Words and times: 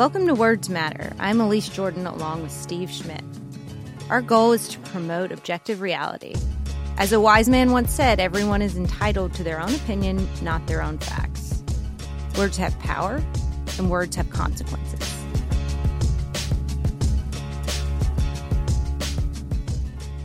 Welcome 0.00 0.26
to 0.28 0.34
Words 0.34 0.70
Matter. 0.70 1.12
I'm 1.18 1.42
Elise 1.42 1.68
Jordan 1.68 2.06
along 2.06 2.40
with 2.40 2.52
Steve 2.52 2.90
Schmidt. 2.90 3.22
Our 4.08 4.22
goal 4.22 4.52
is 4.52 4.66
to 4.68 4.78
promote 4.78 5.30
objective 5.30 5.82
reality. 5.82 6.34
As 6.96 7.12
a 7.12 7.20
wise 7.20 7.50
man 7.50 7.70
once 7.70 7.92
said, 7.92 8.18
everyone 8.18 8.62
is 8.62 8.78
entitled 8.78 9.34
to 9.34 9.44
their 9.44 9.60
own 9.60 9.74
opinion, 9.74 10.26
not 10.40 10.66
their 10.66 10.80
own 10.80 10.96
facts. 10.96 11.62
Words 12.38 12.56
have 12.56 12.78
power, 12.78 13.22
and 13.76 13.90
words 13.90 14.16
have 14.16 14.30
consequences. 14.30 15.06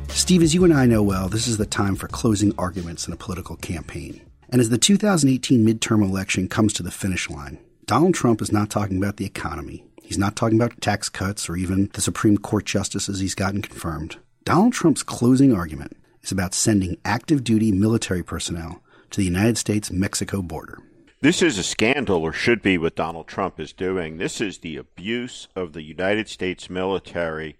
Steve, 0.07 0.41
as 0.41 0.53
you 0.53 0.63
and 0.63 0.73
I 0.73 0.85
know 0.85 1.03
well, 1.03 1.27
this 1.27 1.49
is 1.49 1.57
the 1.57 1.65
time 1.65 1.97
for 1.97 2.07
closing 2.07 2.53
arguments 2.57 3.07
in 3.07 3.13
a 3.13 3.17
political 3.17 3.57
campaign. 3.57 4.21
And 4.47 4.61
as 4.61 4.69
the 4.69 4.77
2018 4.77 5.67
midterm 5.67 6.01
election 6.01 6.47
comes 6.47 6.71
to 6.75 6.83
the 6.83 6.91
finish 6.91 7.29
line, 7.29 7.59
Donald 7.85 8.15
Trump 8.15 8.41
is 8.41 8.51
not 8.51 8.71
talking 8.71 8.97
about 8.97 9.17
the 9.17 9.25
economy. 9.25 9.83
He's 10.01 10.17
not 10.17 10.35
talking 10.35 10.59
about 10.59 10.81
tax 10.81 11.07
cuts 11.07 11.47
or 11.47 11.55
even 11.55 11.91
the 11.93 12.01
Supreme 12.01 12.39
Court 12.39 12.65
justices 12.65 13.19
he's 13.19 13.35
gotten 13.35 13.61
confirmed. 13.61 14.17
Donald 14.43 14.73
Trump's 14.73 15.03
closing 15.03 15.53
argument 15.53 15.95
is 16.23 16.31
about 16.31 16.55
sending 16.55 16.97
active 17.05 17.43
duty 17.43 17.71
military 17.71 18.23
personnel 18.23 18.81
to 19.11 19.17
the 19.17 19.25
United 19.25 19.59
States 19.59 19.91
Mexico 19.91 20.41
border. 20.41 20.79
This 21.21 21.43
is 21.43 21.59
a 21.59 21.63
scandal, 21.63 22.23
or 22.23 22.33
should 22.33 22.63
be, 22.63 22.79
what 22.79 22.95
Donald 22.95 23.27
Trump 23.27 23.59
is 23.59 23.71
doing. 23.71 24.17
This 24.17 24.41
is 24.41 24.59
the 24.59 24.77
abuse 24.77 25.47
of 25.55 25.73
the 25.73 25.83
United 25.83 26.27
States 26.27 26.71
military 26.71 27.57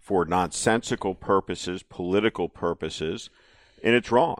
for 0.00 0.24
nonsensical 0.24 1.14
purposes, 1.14 1.84
political 1.84 2.48
purposes, 2.48 3.30
and 3.84 3.94
it's 3.94 4.10
wrong. 4.10 4.38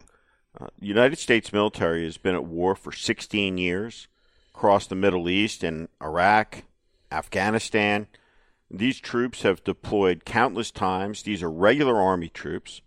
Uh, 0.60 0.66
the 0.80 0.86
United 0.86 1.18
States 1.18 1.52
military 1.52 2.04
has 2.04 2.18
been 2.18 2.34
at 2.34 2.44
war 2.44 2.74
for 2.74 2.90
16 2.90 3.56
years 3.56 4.08
across 4.58 4.88
the 4.88 4.96
Middle 4.96 5.28
East 5.28 5.62
and 5.62 5.86
Iraq, 6.02 6.64
Afghanistan. 7.12 8.08
These 8.68 8.98
troops 8.98 9.42
have 9.42 9.62
deployed 9.62 10.24
countless 10.24 10.72
times. 10.72 11.22
These 11.22 11.44
are 11.44 11.50
regular 11.50 12.00
Army 12.00 12.28
troops, 12.28 12.80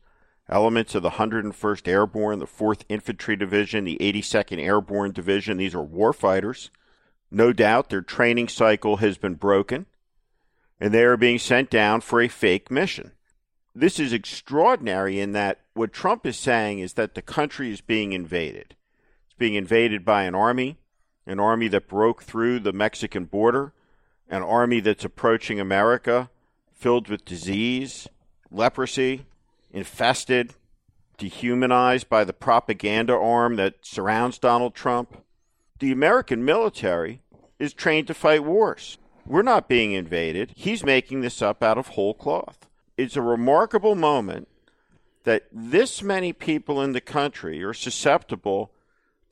elements 0.49 0.95
of 0.95 1.01
the 1.01 1.11
101st 1.11 1.87
Airborne, 1.87 2.39
the 2.39 2.45
4th 2.45 2.81
Infantry 2.89 3.37
Division, 3.37 3.85
the 3.85 3.97
82nd 4.01 4.59
Airborne 4.59 5.13
Division. 5.13 5.55
These 5.55 5.73
are 5.73 5.81
warfighters. 5.81 6.71
No 7.31 7.53
doubt 7.53 7.89
their 7.89 8.01
training 8.01 8.49
cycle 8.49 8.97
has 8.97 9.17
been 9.17 9.35
broken, 9.35 9.85
and 10.77 10.93
they 10.93 11.05
are 11.05 11.15
being 11.15 11.39
sent 11.39 11.69
down 11.69 12.01
for 12.01 12.19
a 12.19 12.27
fake 12.27 12.69
mission. 12.69 13.13
This 13.73 13.97
is 13.97 14.11
extraordinary 14.11 15.21
in 15.21 15.31
that 15.31 15.61
what 15.73 15.93
Trump 15.93 16.25
is 16.25 16.35
saying 16.35 16.79
is 16.79 16.95
that 16.95 17.15
the 17.15 17.21
country 17.21 17.71
is 17.71 17.79
being 17.79 18.11
invaded. 18.11 18.75
It's 19.25 19.37
being 19.37 19.55
invaded 19.55 20.03
by 20.03 20.23
an 20.23 20.35
army 20.35 20.80
an 21.25 21.39
army 21.39 21.67
that 21.69 21.87
broke 21.87 22.23
through 22.23 22.59
the 22.59 22.73
Mexican 22.73 23.25
border, 23.25 23.73
an 24.29 24.41
army 24.41 24.79
that's 24.79 25.05
approaching 25.05 25.59
America 25.59 26.29
filled 26.73 27.07
with 27.07 27.25
disease, 27.25 28.07
leprosy, 28.49 29.25
infested, 29.71 30.55
dehumanized 31.17 32.09
by 32.09 32.23
the 32.23 32.33
propaganda 32.33 33.13
arm 33.13 33.55
that 33.57 33.85
surrounds 33.85 34.39
Donald 34.39 34.73
Trump. 34.73 35.23
The 35.79 35.91
American 35.91 36.43
military 36.43 37.21
is 37.59 37.73
trained 37.73 38.07
to 38.07 38.13
fight 38.13 38.43
wars. 38.43 38.97
We're 39.25 39.43
not 39.43 39.69
being 39.69 39.91
invaded. 39.91 40.53
He's 40.55 40.83
making 40.83 41.21
this 41.21 41.41
up 41.41 41.61
out 41.61 41.77
of 41.77 41.89
whole 41.89 42.15
cloth. 42.15 42.67
It's 42.97 43.15
a 43.15 43.21
remarkable 43.21 43.95
moment 43.95 44.47
that 45.23 45.43
this 45.51 46.01
many 46.01 46.33
people 46.33 46.81
in 46.81 46.93
the 46.93 47.01
country 47.01 47.63
are 47.63 47.73
susceptible 47.73 48.71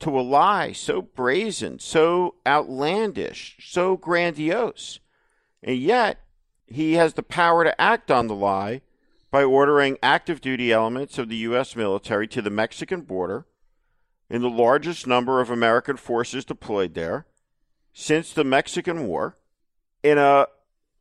to 0.00 0.18
a 0.18 0.22
lie 0.22 0.72
so 0.72 1.02
brazen, 1.02 1.78
so 1.78 2.34
outlandish, 2.46 3.56
so 3.60 3.96
grandiose. 3.96 4.98
And 5.62 5.78
yet, 5.78 6.20
he 6.66 6.94
has 6.94 7.14
the 7.14 7.22
power 7.22 7.64
to 7.64 7.80
act 7.80 8.10
on 8.10 8.26
the 8.26 8.34
lie 8.34 8.82
by 9.30 9.44
ordering 9.44 9.98
active 10.02 10.40
duty 10.40 10.72
elements 10.72 11.18
of 11.18 11.28
the 11.28 11.36
U.S. 11.36 11.76
military 11.76 12.26
to 12.28 12.42
the 12.42 12.50
Mexican 12.50 13.02
border 13.02 13.46
in 14.28 14.42
the 14.42 14.50
largest 14.50 15.06
number 15.06 15.40
of 15.40 15.50
American 15.50 15.96
forces 15.96 16.44
deployed 16.44 16.94
there 16.94 17.26
since 17.92 18.32
the 18.32 18.44
Mexican 18.44 19.06
War 19.06 19.36
in 20.02 20.18
a 20.18 20.46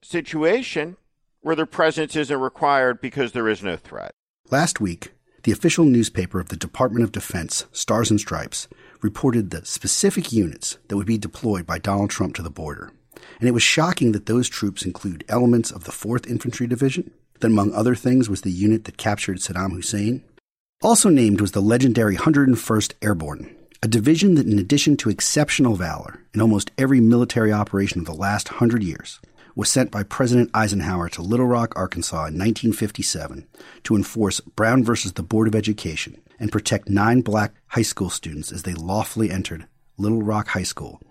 situation 0.01 0.97
where 1.41 1.55
their 1.55 1.65
presence 1.65 2.15
isn't 2.15 2.39
required 2.39 2.99
because 2.99 3.31
there 3.31 3.47
is 3.47 3.63
no 3.63 3.77
threat. 3.77 4.11
Last 4.49 4.81
week, 4.81 5.13
the 5.43 5.51
official 5.51 5.85
newspaper 5.85 6.39
of 6.39 6.49
the 6.49 6.57
Department 6.57 7.03
of 7.03 7.11
Defense, 7.11 7.65
Stars 7.71 8.11
and 8.11 8.19
Stripes, 8.19 8.67
reported 9.01 9.49
the 9.49 9.65
specific 9.65 10.31
units 10.31 10.77
that 10.87 10.97
would 10.97 11.07
be 11.07 11.17
deployed 11.17 11.65
by 11.65 11.79
Donald 11.79 12.09
Trump 12.09 12.35
to 12.35 12.41
the 12.41 12.49
border. 12.49 12.91
And 13.39 13.47
it 13.47 13.53
was 13.53 13.63
shocking 13.63 14.11
that 14.11 14.25
those 14.25 14.49
troops 14.49 14.83
include 14.83 15.23
elements 15.29 15.71
of 15.71 15.85
the 15.85 15.91
4th 15.91 16.27
Infantry 16.27 16.67
Division, 16.67 17.11
that 17.39 17.47
among 17.47 17.73
other 17.73 17.95
things 17.95 18.29
was 18.29 18.41
the 18.41 18.51
unit 18.51 18.83
that 18.85 18.97
captured 18.97 19.37
Saddam 19.37 19.71
Hussein. 19.71 20.23
Also 20.81 21.09
named 21.09 21.41
was 21.41 21.51
the 21.51 21.61
legendary 21.61 22.15
101st 22.15 22.93
Airborne, 23.01 23.55
a 23.81 23.87
division 23.87 24.35
that, 24.35 24.47
in 24.47 24.59
addition 24.59 24.97
to 24.97 25.09
exceptional 25.09 25.75
valor 25.75 26.21
in 26.33 26.41
almost 26.41 26.71
every 26.77 26.99
military 26.99 27.51
operation 27.51 27.99
of 27.99 28.05
the 28.05 28.13
last 28.13 28.49
hundred 28.49 28.83
years, 28.83 29.19
was 29.55 29.69
sent 29.69 29.91
by 29.91 30.03
President 30.03 30.49
Eisenhower 30.53 31.09
to 31.09 31.21
Little 31.21 31.45
Rock, 31.45 31.73
Arkansas 31.75 32.17
in 32.17 32.37
1957 32.37 33.47
to 33.83 33.95
enforce 33.95 34.39
Brown 34.39 34.83
versus 34.83 35.13
the 35.13 35.23
Board 35.23 35.47
of 35.47 35.55
Education 35.55 36.21
and 36.39 36.51
protect 36.51 36.89
nine 36.89 37.21
black 37.21 37.53
high 37.67 37.81
school 37.81 38.09
students 38.09 38.51
as 38.51 38.63
they 38.63 38.73
lawfully 38.73 39.29
entered 39.29 39.67
Little 39.97 40.21
Rock 40.21 40.49
High 40.49 40.63
School. 40.63 41.01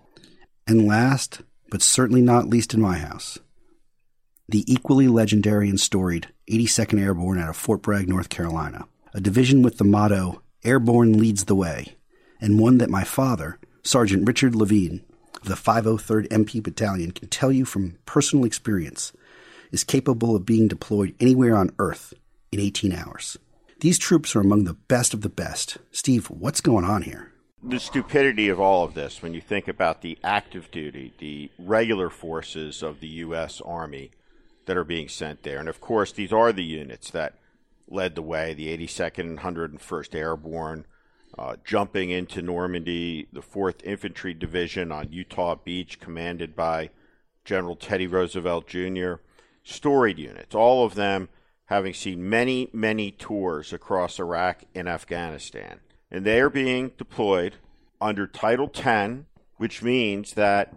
And 0.65 0.87
last, 0.87 1.41
but 1.69 1.81
certainly 1.81 2.21
not 2.21 2.49
least 2.49 2.73
in 2.73 2.81
my 2.81 2.97
house, 2.97 3.39
the 4.47 4.63
equally 4.71 5.07
legendary 5.07 5.69
and 5.69 5.79
storied 5.79 6.27
82nd 6.49 6.99
Airborne 6.99 7.39
out 7.39 7.49
of 7.49 7.55
Fort 7.55 7.81
Bragg, 7.83 8.09
North 8.09 8.29
Carolina, 8.29 8.85
a 9.13 9.21
division 9.21 9.61
with 9.61 9.77
the 9.77 9.83
motto 9.83 10.41
Airborne 10.63 11.17
leads 11.17 11.45
the 11.45 11.55
way, 11.55 11.95
and 12.41 12.59
one 12.59 12.79
that 12.79 12.89
my 12.89 13.03
father, 13.03 13.59
Sergeant 13.83 14.27
Richard 14.27 14.55
Levine 14.55 15.01
of 15.41 15.47
the 15.47 15.53
503rd 15.53 16.27
MP 16.29 16.61
Battalion, 16.61 17.11
can 17.11 17.29
tell 17.29 17.51
you 17.51 17.63
from 17.63 17.97
personal 18.05 18.43
experience 18.43 19.13
is 19.71 19.83
capable 19.83 20.35
of 20.35 20.45
being 20.45 20.67
deployed 20.67 21.15
anywhere 21.19 21.55
on 21.55 21.71
Earth 21.79 22.13
in 22.51 22.59
18 22.59 22.91
hours. 22.91 23.37
These 23.79 23.97
troops 23.97 24.35
are 24.35 24.41
among 24.41 24.65
the 24.65 24.73
best 24.73 25.13
of 25.13 25.21
the 25.21 25.29
best. 25.29 25.77
Steve, 25.91 26.29
what's 26.29 26.59
going 26.59 26.83
on 26.83 27.03
here? 27.03 27.31
The 27.63 27.79
stupidity 27.79 28.49
of 28.49 28.59
all 28.59 28.83
of 28.83 28.93
this, 28.93 29.21
when 29.21 29.33
you 29.33 29.39
think 29.39 29.69
about 29.69 30.01
the 30.01 30.17
active 30.21 30.69
duty, 30.69 31.13
the 31.17 31.49
regular 31.57 32.09
forces 32.09 32.83
of 32.83 32.99
the 32.99 33.07
U.S. 33.07 33.61
Army 33.61 34.11
that 34.65 34.75
are 34.75 34.83
being 34.83 35.07
sent 35.07 35.43
there. 35.43 35.59
And 35.59 35.69
of 35.69 35.79
course, 35.79 36.11
these 36.11 36.33
are 36.33 36.51
the 36.51 36.63
units 36.63 37.09
that 37.11 37.35
led 37.87 38.15
the 38.15 38.21
way 38.21 38.53
the 38.53 38.67
82nd 38.77 39.19
and 39.19 39.39
101st 39.39 40.13
Airborne, 40.13 40.85
uh, 41.37 41.55
jumping 41.63 42.09
into 42.09 42.41
Normandy, 42.41 43.29
the 43.31 43.41
4th 43.41 43.81
Infantry 43.85 44.33
Division 44.33 44.91
on 44.91 45.13
Utah 45.13 45.55
Beach, 45.55 46.01
commanded 46.01 46.53
by 46.53 46.89
General 47.45 47.77
Teddy 47.77 48.07
Roosevelt 48.07 48.67
Jr., 48.67 49.13
storied 49.63 50.19
units, 50.19 50.53
all 50.53 50.85
of 50.85 50.95
them 50.95 51.29
having 51.69 51.93
seen 51.93 52.27
many, 52.27 52.67
many 52.73 53.11
tours 53.11 53.71
across 53.71 54.19
Iraq 54.19 54.63
and 54.73 54.89
Afghanistan. 54.89 55.79
And 56.09 56.25
they 56.25 56.41
are 56.41 56.49
being 56.49 56.91
deployed 56.97 57.57
under 58.01 58.25
Title 58.25 58.67
10, 58.67 59.27
which 59.57 59.83
means 59.83 60.33
that 60.33 60.73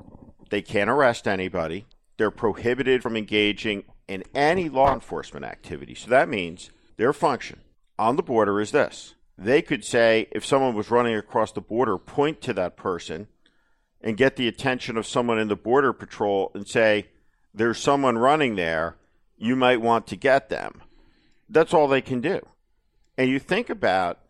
they 0.51 0.61
can't 0.61 0.91
arrest 0.91 1.27
anybody. 1.27 1.87
They're 2.19 2.31
prohibited 2.31 3.03
from 3.03 3.17
engaging 3.17 3.85
in 4.07 4.23
any 4.35 4.69
law 4.69 4.93
enforcement 4.93 5.47
activity. 5.47 5.95
So 5.95 6.11
that 6.11 6.29
means 6.29 6.71
their 6.99 7.15
function 7.15 7.61
on 7.99 8.17
the 8.17 8.23
border 8.23 8.61
is 8.61 8.73
this. 8.73 9.15
They 9.39 9.63
could 9.63 9.87
say, 9.87 10.29
if 10.31 10.45
someone 10.45 10.75
was 10.75 10.91
running 10.91 11.17
across 11.17 11.53
the 11.53 11.63
border, 11.63 11.97
point 11.97 12.43
to 12.43 12.53
that 12.53 12.77
person 12.77 13.29
and 14.03 14.19
get 14.19 14.37
the 14.37 14.47
attention 14.47 14.99
of 14.99 15.07
someone 15.07 15.39
in 15.39 15.49
the 15.49 15.57
Border 15.57 15.95
Patrol 15.95 16.51
and 16.55 16.69
say, 16.69 17.07
there's 17.55 17.79
someone 17.79 18.19
running 18.19 18.57
there 18.57 18.97
you 19.43 19.57
might 19.57 19.81
want 19.81 20.07
to 20.07 20.15
get 20.15 20.49
them. 20.49 20.81
That's 21.49 21.75
all 21.75 21.89
they 21.89 22.01
can 22.01 22.21
do. 22.21 22.47
And 23.19 23.29
you 23.29 23.41
think 23.41 23.69
about 23.69 24.21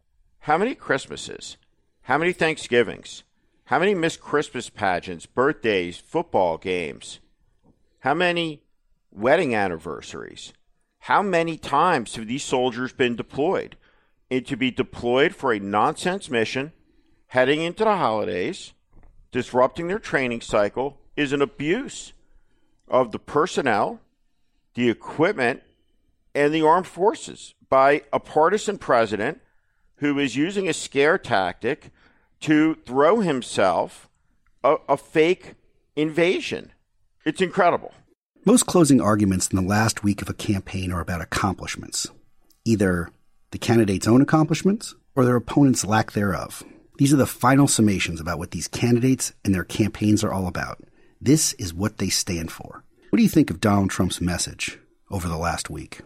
how 0.40 0.56
many 0.56 0.74
Christmases, 0.74 1.58
how 2.02 2.16
many 2.16 2.32
Thanksgivings, 2.32 3.22
how 3.64 3.78
many 3.78 3.94
Miss 3.94 4.16
Christmas 4.16 4.70
pageants, 4.70 5.26
birthdays, 5.26 5.98
football 5.98 6.56
games, 6.56 7.20
how 8.00 8.14
many 8.14 8.62
wedding 9.10 9.54
anniversaries, 9.54 10.54
how 11.00 11.20
many 11.20 11.58
times 11.58 12.16
have 12.16 12.26
these 12.26 12.42
soldiers 12.42 12.94
been 12.94 13.14
deployed? 13.14 13.76
And 14.30 14.46
to 14.46 14.56
be 14.56 14.70
deployed 14.70 15.34
for 15.34 15.52
a 15.52 15.60
nonsense 15.60 16.30
mission, 16.30 16.72
heading 17.26 17.60
into 17.60 17.84
the 17.84 17.96
holidays, 17.98 18.72
disrupting 19.30 19.88
their 19.88 19.98
training 19.98 20.40
cycle, 20.40 20.98
is 21.16 21.34
an 21.34 21.42
abuse 21.42 22.14
of 22.88 23.12
the 23.12 23.18
personnel 23.18 24.00
the 24.74 24.88
equipment, 24.88 25.62
and 26.34 26.52
the 26.52 26.62
armed 26.62 26.86
forces 26.86 27.54
by 27.68 28.02
a 28.12 28.20
partisan 28.20 28.78
president 28.78 29.40
who 29.96 30.18
is 30.18 30.36
using 30.36 30.68
a 30.68 30.72
scare 30.72 31.18
tactic 31.18 31.90
to 32.40 32.74
throw 32.86 33.20
himself 33.20 34.08
a, 34.64 34.76
a 34.88 34.96
fake 34.96 35.54
invasion. 35.96 36.72
It's 37.24 37.40
incredible. 37.40 37.92
Most 38.44 38.66
closing 38.66 39.00
arguments 39.00 39.48
in 39.48 39.56
the 39.56 39.68
last 39.68 40.02
week 40.02 40.20
of 40.20 40.28
a 40.28 40.34
campaign 40.34 40.90
are 40.90 41.00
about 41.00 41.20
accomplishments, 41.20 42.08
either 42.64 43.10
the 43.52 43.58
candidate's 43.58 44.08
own 44.08 44.20
accomplishments 44.20 44.94
or 45.14 45.24
their 45.24 45.36
opponent's 45.36 45.84
lack 45.84 46.12
thereof. 46.12 46.64
These 46.98 47.12
are 47.12 47.18
the 47.18 47.26
final 47.26 47.66
summations 47.66 48.20
about 48.20 48.38
what 48.38 48.50
these 48.50 48.68
candidates 48.68 49.32
and 49.44 49.54
their 49.54 49.64
campaigns 49.64 50.24
are 50.24 50.32
all 50.32 50.48
about. 50.48 50.80
This 51.20 51.52
is 51.54 51.72
what 51.72 51.98
they 51.98 52.08
stand 52.08 52.50
for. 52.50 52.82
What 53.12 53.18
do 53.18 53.24
you 53.24 53.28
think 53.28 53.50
of 53.50 53.60
Donald 53.60 53.90
Trump's 53.90 54.22
message 54.22 54.78
over 55.10 55.28
the 55.28 55.36
last 55.36 55.68
week? 55.68 56.00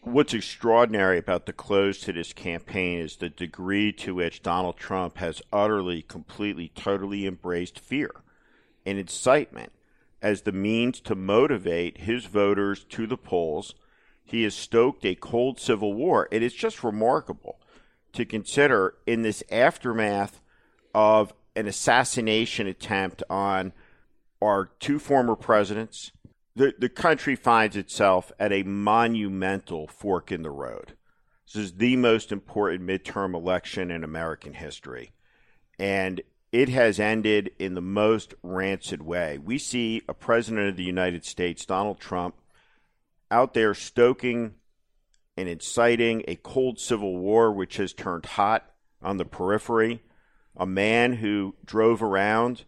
What's 0.00 0.32
extraordinary 0.32 1.18
about 1.18 1.44
the 1.44 1.52
close 1.52 2.00
to 2.00 2.12
this 2.14 2.32
campaign 2.32 3.00
is 3.00 3.16
the 3.16 3.28
degree 3.28 3.92
to 3.92 4.14
which 4.14 4.42
Donald 4.42 4.78
Trump 4.78 5.18
has 5.18 5.42
utterly, 5.52 6.00
completely, 6.00 6.72
totally 6.74 7.26
embraced 7.26 7.78
fear 7.78 8.10
and 8.86 8.96
incitement 8.96 9.72
as 10.22 10.40
the 10.40 10.52
means 10.52 11.00
to 11.00 11.14
motivate 11.14 11.98
his 11.98 12.24
voters 12.24 12.82
to 12.84 13.06
the 13.06 13.18
polls. 13.18 13.74
He 14.24 14.44
has 14.44 14.54
stoked 14.54 15.04
a 15.04 15.16
cold 15.16 15.60
civil 15.60 15.92
war. 15.92 16.28
It 16.30 16.42
is 16.42 16.54
just 16.54 16.82
remarkable 16.82 17.60
to 18.14 18.24
consider 18.24 18.94
in 19.06 19.20
this 19.20 19.44
aftermath 19.50 20.40
of 20.94 21.34
an 21.54 21.66
assassination 21.66 22.66
attempt 22.66 23.22
on 23.28 23.74
our 24.40 24.70
two 24.80 24.98
former 24.98 25.36
presidents. 25.36 26.12
The, 26.58 26.74
the 26.76 26.88
country 26.88 27.36
finds 27.36 27.76
itself 27.76 28.32
at 28.36 28.52
a 28.52 28.64
monumental 28.64 29.86
fork 29.86 30.32
in 30.32 30.42
the 30.42 30.50
road. 30.50 30.94
This 31.46 31.54
is 31.62 31.72
the 31.74 31.94
most 31.94 32.32
important 32.32 32.82
midterm 32.82 33.32
election 33.32 33.92
in 33.92 34.02
American 34.02 34.54
history. 34.54 35.12
And 35.78 36.20
it 36.50 36.68
has 36.68 36.98
ended 36.98 37.52
in 37.60 37.74
the 37.74 37.80
most 37.80 38.34
rancid 38.42 39.02
way. 39.02 39.38
We 39.38 39.58
see 39.58 40.02
a 40.08 40.14
president 40.14 40.68
of 40.68 40.76
the 40.76 40.82
United 40.82 41.24
States, 41.24 41.64
Donald 41.64 42.00
Trump, 42.00 42.34
out 43.30 43.54
there 43.54 43.72
stoking 43.72 44.56
and 45.36 45.48
inciting 45.48 46.24
a 46.26 46.34
cold 46.34 46.80
civil 46.80 47.18
war 47.18 47.52
which 47.52 47.76
has 47.76 47.92
turned 47.92 48.26
hot 48.26 48.68
on 49.00 49.16
the 49.16 49.24
periphery. 49.24 50.02
A 50.56 50.66
man 50.66 51.12
who 51.12 51.54
drove 51.64 52.02
around 52.02 52.64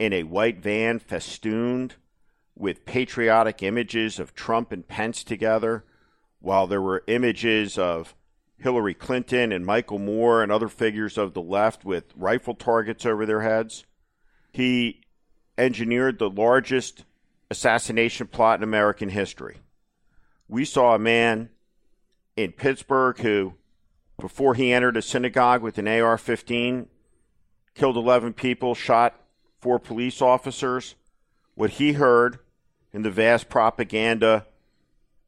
in 0.00 0.12
a 0.12 0.24
white 0.24 0.60
van 0.60 0.98
festooned 0.98 1.94
with 2.60 2.84
patriotic 2.84 3.62
images 3.62 4.18
of 4.18 4.34
Trump 4.34 4.70
and 4.70 4.86
Pence 4.86 5.24
together, 5.24 5.82
while 6.40 6.66
there 6.66 6.82
were 6.82 7.02
images 7.06 7.78
of 7.78 8.14
Hillary 8.58 8.92
Clinton 8.92 9.50
and 9.50 9.64
Michael 9.64 9.98
Moore 9.98 10.42
and 10.42 10.52
other 10.52 10.68
figures 10.68 11.16
of 11.16 11.32
the 11.32 11.40
left 11.40 11.86
with 11.86 12.12
rifle 12.14 12.54
targets 12.54 13.06
over 13.06 13.24
their 13.24 13.40
heads. 13.40 13.86
He 14.52 15.00
engineered 15.56 16.18
the 16.18 16.28
largest 16.28 17.04
assassination 17.50 18.26
plot 18.26 18.58
in 18.58 18.62
American 18.62 19.08
history. 19.08 19.56
We 20.46 20.66
saw 20.66 20.94
a 20.94 20.98
man 20.98 21.48
in 22.36 22.52
Pittsburgh 22.52 23.18
who, 23.18 23.54
before 24.18 24.54
he 24.54 24.70
entered 24.70 24.98
a 24.98 25.02
synagogue 25.02 25.62
with 25.62 25.78
an 25.78 25.88
AR 25.88 26.18
15, 26.18 26.88
killed 27.74 27.96
11 27.96 28.34
people, 28.34 28.74
shot 28.74 29.18
four 29.60 29.78
police 29.78 30.20
officers. 30.20 30.94
What 31.54 31.70
he 31.70 31.92
heard 31.92 32.38
in 32.92 33.02
the 33.02 33.10
vast 33.10 33.48
propaganda 33.48 34.46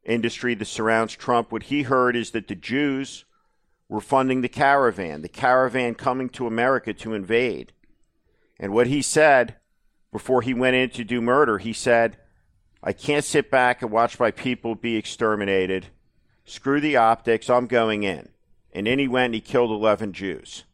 industry 0.03 0.53
that 0.55 0.65
surrounds 0.65 1.15
Trump, 1.15 1.51
what 1.51 1.63
he 1.63 1.83
heard 1.83 2.15
is 2.15 2.31
that 2.31 2.47
the 2.47 2.55
Jews 2.55 3.25
were 3.87 4.01
funding 4.01 4.41
the 4.41 4.49
caravan, 4.49 5.21
the 5.21 5.29
caravan 5.29 5.95
coming 5.95 6.29
to 6.29 6.47
America 6.47 6.93
to 6.93 7.13
invade. 7.13 7.73
And 8.59 8.73
what 8.73 8.87
he 8.87 9.01
said 9.01 9.55
before 10.11 10.41
he 10.41 10.53
went 10.53 10.75
in 10.75 10.89
to 10.91 11.03
do 11.03 11.21
murder, 11.21 11.57
he 11.57 11.73
said, 11.73 12.17
I 12.81 12.91
can't 12.91 13.23
sit 13.23 13.49
back 13.49 13.81
and 13.81 13.91
watch 13.91 14.19
my 14.19 14.31
people 14.31 14.75
be 14.75 14.95
exterminated. 14.97 15.87
Screw 16.45 16.81
the 16.81 16.97
optics, 16.97 17.49
I'm 17.49 17.67
going 17.67 18.03
in. 18.03 18.29
And 18.73 18.87
then 18.87 18.99
he 18.99 19.07
went 19.07 19.25
and 19.25 19.35
he 19.35 19.41
killed 19.41 19.71
11 19.71 20.13
Jews. 20.13 20.65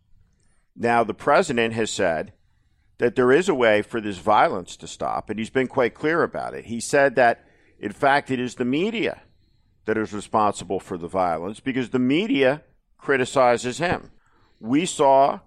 Now, 0.76 1.04
the 1.04 1.14
president 1.14 1.74
has 1.74 1.92
said 1.92 2.34
that 3.00 3.16
there 3.16 3.32
is 3.32 3.50
a 3.50 3.56
way 3.56 3.82
for 3.82 4.00
this 4.00 4.18
violence 4.18 4.78
to 4.78 4.88
stop, 4.88 5.30
and 5.30 5.40
he's 5.40 5.50
been 5.50 5.68
quite 5.68 5.96
clear 5.96 6.22
about 6.22 6.54
it. 6.54 6.66
He 6.66 6.80
said 6.80 7.16
that, 7.16 7.44
in 7.80 7.92
fact, 7.92 8.30
it 8.30 8.40
is 8.40 8.56
the 8.56 8.66
media 8.66 9.22
that 9.86 9.98
is 9.98 10.14
responsible 10.14 10.80
for 10.80 10.98
the 10.98 11.08
violence 11.08 11.60
because 11.60 11.90
the 11.90 12.00
media 12.00 12.62
criticizes 12.98 13.80
him. 13.80 14.12
We 14.60 14.86
saw 14.86 15.40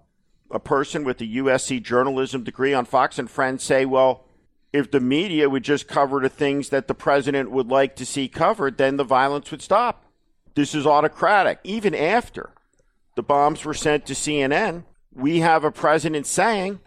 a 0.51 0.59
person 0.59 1.03
with 1.03 1.21
a 1.21 1.25
USC 1.25 1.81
journalism 1.81 2.43
degree 2.43 2.73
on 2.73 2.85
Fox 2.85 3.17
and 3.17 3.29
Friends 3.29 3.63
say, 3.63 3.85
well, 3.85 4.25
if 4.73 4.89
the 4.89 4.99
media 4.99 5.47
would 5.47 5.63
just 5.63 5.87
cover 5.87 6.19
the 6.19 6.29
things 6.29 6.69
that 6.69 6.87
the 6.87 6.95
president 6.95 7.51
would 7.51 7.67
like 7.67 7.95
to 7.97 8.05
see 8.05 8.27
covered, 8.27 8.77
then 8.79 8.97
the 8.97 9.03
violence 9.03 9.51
would 9.51 9.61
stop. 9.61 10.05
This 10.55 10.73
is 10.73 10.87
autocratic. 10.87 11.59
Even 11.63 11.93
after 11.93 12.49
the 13.15 13.23
bombs 13.23 13.63
were 13.63 13.75
sent 13.75 14.07
to 14.07 14.13
CNN, 14.13 14.85
we 15.13 15.39
have 15.39 15.63
a 15.63 15.71
president 15.71 16.25
saying 16.25 16.79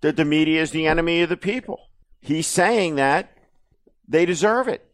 that 0.00 0.16
the 0.16 0.24
media 0.24 0.62
is 0.62 0.70
the 0.70 0.86
enemy 0.86 1.22
of 1.22 1.28
the 1.28 1.36
people. 1.36 1.88
He's 2.20 2.46
saying 2.46 2.96
that 2.96 3.36
they 4.06 4.26
deserve 4.26 4.68
it. 4.68 4.86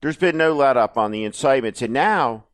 There's 0.00 0.16
been 0.16 0.36
no 0.36 0.52
let 0.52 0.76
up 0.76 0.98
on 0.98 1.10
the 1.10 1.24
incitements. 1.24 1.82
And 1.82 1.92
now, 1.92 2.44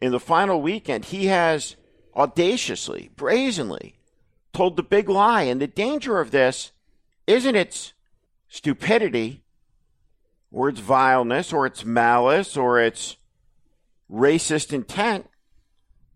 in 0.00 0.12
the 0.12 0.20
final 0.20 0.62
weekend, 0.62 1.06
he 1.06 1.26
has 1.26 1.76
audaciously, 2.14 3.10
brazenly 3.16 3.96
told 4.52 4.76
the 4.76 4.82
big 4.82 5.08
lie. 5.08 5.42
And 5.42 5.60
the 5.60 5.66
danger 5.66 6.20
of 6.20 6.30
this 6.30 6.72
isn't 7.26 7.56
its 7.56 7.92
stupidity 8.48 9.42
or 10.50 10.68
its 10.68 10.80
vileness 10.80 11.52
or 11.52 11.66
its 11.66 11.84
malice 11.84 12.56
or 12.56 12.78
its 12.78 13.16
racist 14.10 14.72
intent 14.72 15.28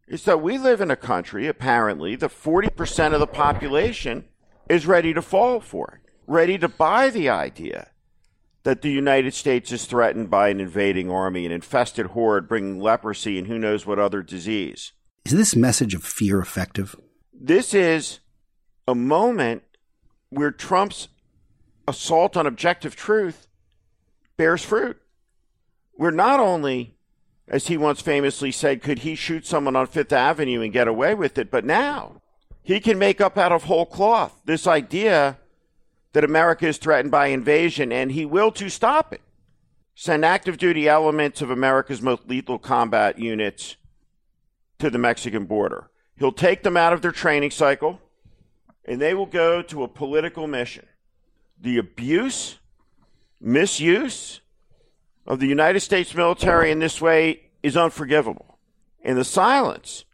is 0.06 0.24
that 0.24 0.42
we 0.42 0.58
live 0.58 0.80
in 0.80 0.90
a 0.90 0.96
country, 0.96 1.48
apparently, 1.48 2.14
that 2.14 2.30
40% 2.30 3.12
of 3.12 3.20
the 3.20 3.26
population 3.26 4.24
is 4.68 4.86
ready 4.86 5.14
to 5.14 5.22
fall 5.22 5.60
for 5.60 6.00
it, 6.02 6.10
ready 6.26 6.58
to 6.58 6.68
buy 6.68 7.10
the 7.10 7.28
idea 7.28 7.90
that 8.64 8.82
the 8.82 8.90
United 8.90 9.32
States 9.32 9.70
is 9.70 9.84
threatened 9.84 10.28
by 10.28 10.48
an 10.48 10.60
invading 10.60 11.10
army, 11.10 11.46
an 11.46 11.52
infested 11.52 12.06
horde 12.06 12.48
bringing 12.48 12.80
leprosy 12.80 13.38
and 13.38 13.46
who 13.46 13.58
knows 13.58 13.86
what 13.86 13.98
other 13.98 14.22
disease. 14.22 14.92
Is 15.24 15.32
this 15.32 15.54
message 15.54 15.94
of 15.94 16.02
fear 16.02 16.40
effective? 16.40 16.96
This 17.32 17.74
is 17.74 18.20
a 18.88 18.94
moment 18.94 19.62
where 20.30 20.50
Trump's 20.50 21.08
assault 21.86 22.36
on 22.36 22.46
objective 22.46 22.96
truth 22.96 23.46
bears 24.36 24.64
fruit. 24.64 25.00
We're 25.96 26.10
not 26.10 26.40
only 26.40 26.96
as 27.48 27.68
he 27.68 27.76
once 27.76 28.00
famously 28.00 28.50
said, 28.50 28.82
could 28.82 29.00
he 29.00 29.14
shoot 29.14 29.46
someone 29.46 29.76
on 29.76 29.86
Fifth 29.86 30.12
Avenue 30.12 30.60
and 30.62 30.72
get 30.72 30.88
away 30.88 31.14
with 31.14 31.38
it? 31.38 31.50
But 31.50 31.64
now 31.64 32.22
he 32.66 32.80
can 32.80 32.98
make 32.98 33.20
up 33.20 33.38
out 33.38 33.52
of 33.52 33.62
whole 33.62 33.86
cloth 33.86 34.40
this 34.44 34.66
idea 34.66 35.38
that 36.14 36.24
America 36.24 36.66
is 36.66 36.78
threatened 36.78 37.12
by 37.12 37.28
invasion, 37.28 37.92
and 37.92 38.10
he 38.10 38.26
will 38.26 38.50
to 38.50 38.68
stop 38.68 39.12
it. 39.12 39.20
Send 39.94 40.24
active 40.24 40.58
duty 40.58 40.88
elements 40.88 41.40
of 41.40 41.48
America's 41.48 42.02
most 42.02 42.26
lethal 42.26 42.58
combat 42.58 43.20
units 43.20 43.76
to 44.80 44.90
the 44.90 44.98
Mexican 44.98 45.44
border. 45.44 45.90
He'll 46.18 46.32
take 46.32 46.64
them 46.64 46.76
out 46.76 46.92
of 46.92 47.02
their 47.02 47.12
training 47.12 47.52
cycle, 47.52 48.00
and 48.84 49.00
they 49.00 49.14
will 49.14 49.26
go 49.26 49.62
to 49.62 49.84
a 49.84 49.88
political 49.88 50.48
mission. 50.48 50.86
The 51.60 51.78
abuse, 51.78 52.58
misuse, 53.40 54.40
of 55.24 55.38
the 55.38 55.46
United 55.46 55.80
States 55.80 56.16
military 56.16 56.72
in 56.72 56.80
this 56.80 57.00
way 57.00 57.42
is 57.62 57.76
unforgivable. 57.76 58.58
And 59.04 59.16
the 59.16 59.24
silence, 59.24 60.04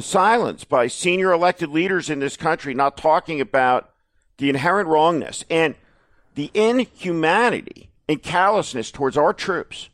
the 0.00 0.06
silence 0.06 0.64
by 0.64 0.86
senior 0.86 1.30
elected 1.30 1.68
leaders 1.68 2.08
in 2.08 2.20
this 2.20 2.34
country 2.34 2.72
not 2.72 2.96
talking 2.96 3.38
about 3.38 3.90
the 4.38 4.48
inherent 4.48 4.88
wrongness 4.88 5.44
and 5.50 5.74
the 6.36 6.50
inhumanity 6.54 7.90
and 8.08 8.22
callousness 8.22 8.90
towards 8.90 9.18
our 9.18 9.34
troops 9.34 9.90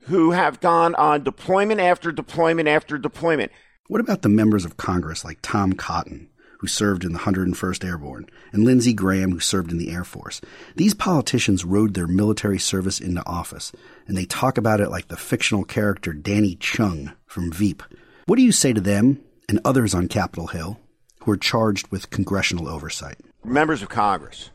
who 0.00 0.32
have 0.32 0.60
gone 0.60 0.94
on 0.96 1.24
deployment 1.24 1.80
after 1.80 2.12
deployment 2.12 2.68
after 2.68 2.98
deployment. 2.98 3.50
What 3.88 4.02
about 4.02 4.20
the 4.20 4.28
members 4.28 4.66
of 4.66 4.76
Congress 4.76 5.24
like 5.24 5.38
Tom 5.40 5.72
Cotton, 5.72 6.28
who 6.58 6.66
served 6.66 7.02
in 7.02 7.14
the 7.14 7.20
101st 7.20 7.82
Airborne, 7.82 8.26
and 8.52 8.64
Lindsey 8.64 8.92
Graham, 8.92 9.30
who 9.30 9.40
served 9.40 9.72
in 9.72 9.78
the 9.78 9.90
Air 9.90 10.04
Force. 10.04 10.42
These 10.76 10.92
politicians 10.92 11.64
rode 11.64 11.94
their 11.94 12.06
military 12.06 12.58
service 12.58 13.00
into 13.00 13.26
office, 13.26 13.72
and 14.06 14.14
they 14.14 14.26
talk 14.26 14.58
about 14.58 14.82
it 14.82 14.90
like 14.90 15.08
the 15.08 15.16
fictional 15.16 15.64
character 15.64 16.12
Danny 16.12 16.54
Chung 16.56 17.12
from 17.24 17.50
Veep. 17.50 17.82
What 18.30 18.36
do 18.36 18.44
you 18.44 18.52
say 18.52 18.72
to 18.72 18.80
them 18.80 19.24
and 19.48 19.58
others 19.64 19.92
on 19.92 20.06
Capitol 20.06 20.46
Hill 20.46 20.78
who 21.24 21.32
are 21.32 21.36
charged 21.36 21.88
with 21.88 22.10
congressional 22.10 22.68
oversight? 22.68 23.16
Members 23.42 23.82
of 23.82 23.88
Congress, 23.88 24.50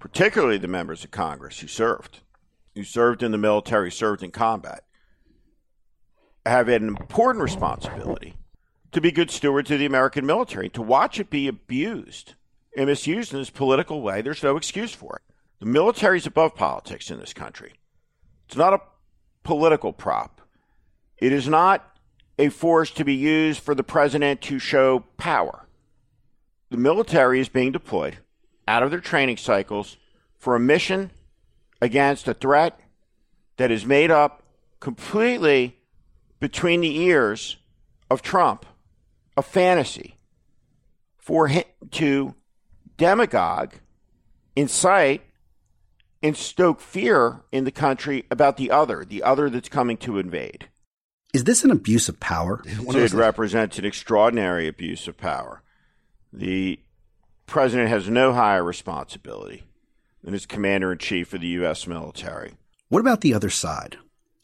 particularly 0.00 0.58
the 0.58 0.66
members 0.66 1.04
of 1.04 1.12
Congress 1.12 1.60
who 1.60 1.68
served, 1.68 2.22
who 2.74 2.82
served 2.82 3.22
in 3.22 3.30
the 3.30 3.38
military, 3.38 3.92
served 3.92 4.24
in 4.24 4.32
combat, 4.32 4.82
have 6.44 6.66
an 6.66 6.88
important 6.88 7.44
responsibility 7.44 8.34
to 8.90 9.00
be 9.00 9.12
good 9.12 9.30
stewards 9.30 9.70
of 9.70 9.78
the 9.78 9.86
American 9.86 10.26
military. 10.26 10.68
To 10.70 10.82
watch 10.82 11.20
it 11.20 11.30
be 11.30 11.46
abused 11.46 12.34
and 12.76 12.86
misused 12.86 13.32
in 13.32 13.38
this 13.38 13.48
political 13.48 14.02
way, 14.02 14.22
there's 14.22 14.42
no 14.42 14.56
excuse 14.56 14.92
for 14.92 15.22
it. 15.24 15.34
The 15.60 15.66
military 15.66 16.18
is 16.18 16.26
above 16.26 16.56
politics 16.56 17.12
in 17.12 17.20
this 17.20 17.32
country. 17.32 17.74
It's 18.48 18.56
not 18.56 18.74
a 18.74 18.80
political 19.44 19.92
prop. 19.92 20.40
It 21.18 21.32
is 21.32 21.46
not 21.46 21.89
a 22.40 22.48
force 22.48 22.90
to 22.92 23.04
be 23.04 23.14
used 23.14 23.60
for 23.60 23.74
the 23.74 23.84
president 23.84 24.40
to 24.40 24.58
show 24.58 25.00
power. 25.18 25.68
The 26.70 26.78
military 26.78 27.38
is 27.38 27.50
being 27.50 27.70
deployed 27.70 28.18
out 28.66 28.82
of 28.82 28.90
their 28.90 29.00
training 29.00 29.36
cycles 29.36 29.98
for 30.38 30.56
a 30.56 30.60
mission 30.60 31.10
against 31.82 32.26
a 32.28 32.34
threat 32.34 32.80
that 33.58 33.70
is 33.70 33.84
made 33.84 34.10
up 34.10 34.42
completely 34.80 35.76
between 36.38 36.80
the 36.80 36.96
ears 36.96 37.58
of 38.10 38.22
Trump, 38.22 38.64
a 39.36 39.42
fantasy 39.42 40.16
for 41.18 41.48
him 41.48 41.64
to 41.90 42.34
demagogue, 42.96 43.74
incite, 44.56 45.22
and 46.22 46.36
stoke 46.36 46.80
fear 46.80 47.42
in 47.52 47.64
the 47.64 47.70
country 47.70 48.24
about 48.30 48.56
the 48.56 48.70
other, 48.70 49.04
the 49.04 49.22
other 49.22 49.50
that's 49.50 49.68
coming 49.68 49.98
to 49.98 50.18
invade. 50.18 50.68
Is 51.32 51.44
this 51.44 51.64
an 51.64 51.70
abuse 51.70 52.08
of 52.08 52.18
power? 52.18 52.62
It 52.64 53.12
represents 53.12 53.78
an 53.78 53.84
extraordinary 53.84 54.66
abuse 54.66 55.06
of 55.06 55.16
power. 55.16 55.62
The 56.32 56.80
president 57.46 57.88
has 57.88 58.08
no 58.08 58.32
higher 58.32 58.64
responsibility 58.64 59.64
than 60.22 60.34
as 60.34 60.46
commander 60.46 60.92
in 60.92 60.98
chief 60.98 61.32
of 61.32 61.40
the 61.40 61.48
U.S. 61.48 61.86
military. 61.86 62.52
What 62.88 63.00
about 63.00 63.20
the 63.20 63.34
other 63.34 63.50
side? 63.50 63.96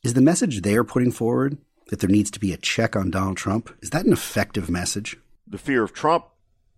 Is 0.05 0.14
the 0.14 0.21
message 0.21 0.62
they're 0.62 0.85
putting 0.85 1.11
forward 1.11 1.59
that 1.88 2.00
there 2.00 2.11
needs 2.11 2.31
to 2.33 2.40
be 2.40 2.52
a 2.52 2.57
check 2.57 2.95
on 2.95 3.11
Donald 3.11 3.37
Trump? 3.37 3.76
Is 3.83 3.90
that 3.90 4.07
an 4.07 4.12
effective 4.12 4.71
message? 4.71 5.16
The 5.47 5.59
fear 5.59 5.83
of 5.83 5.93
Trump 5.93 6.26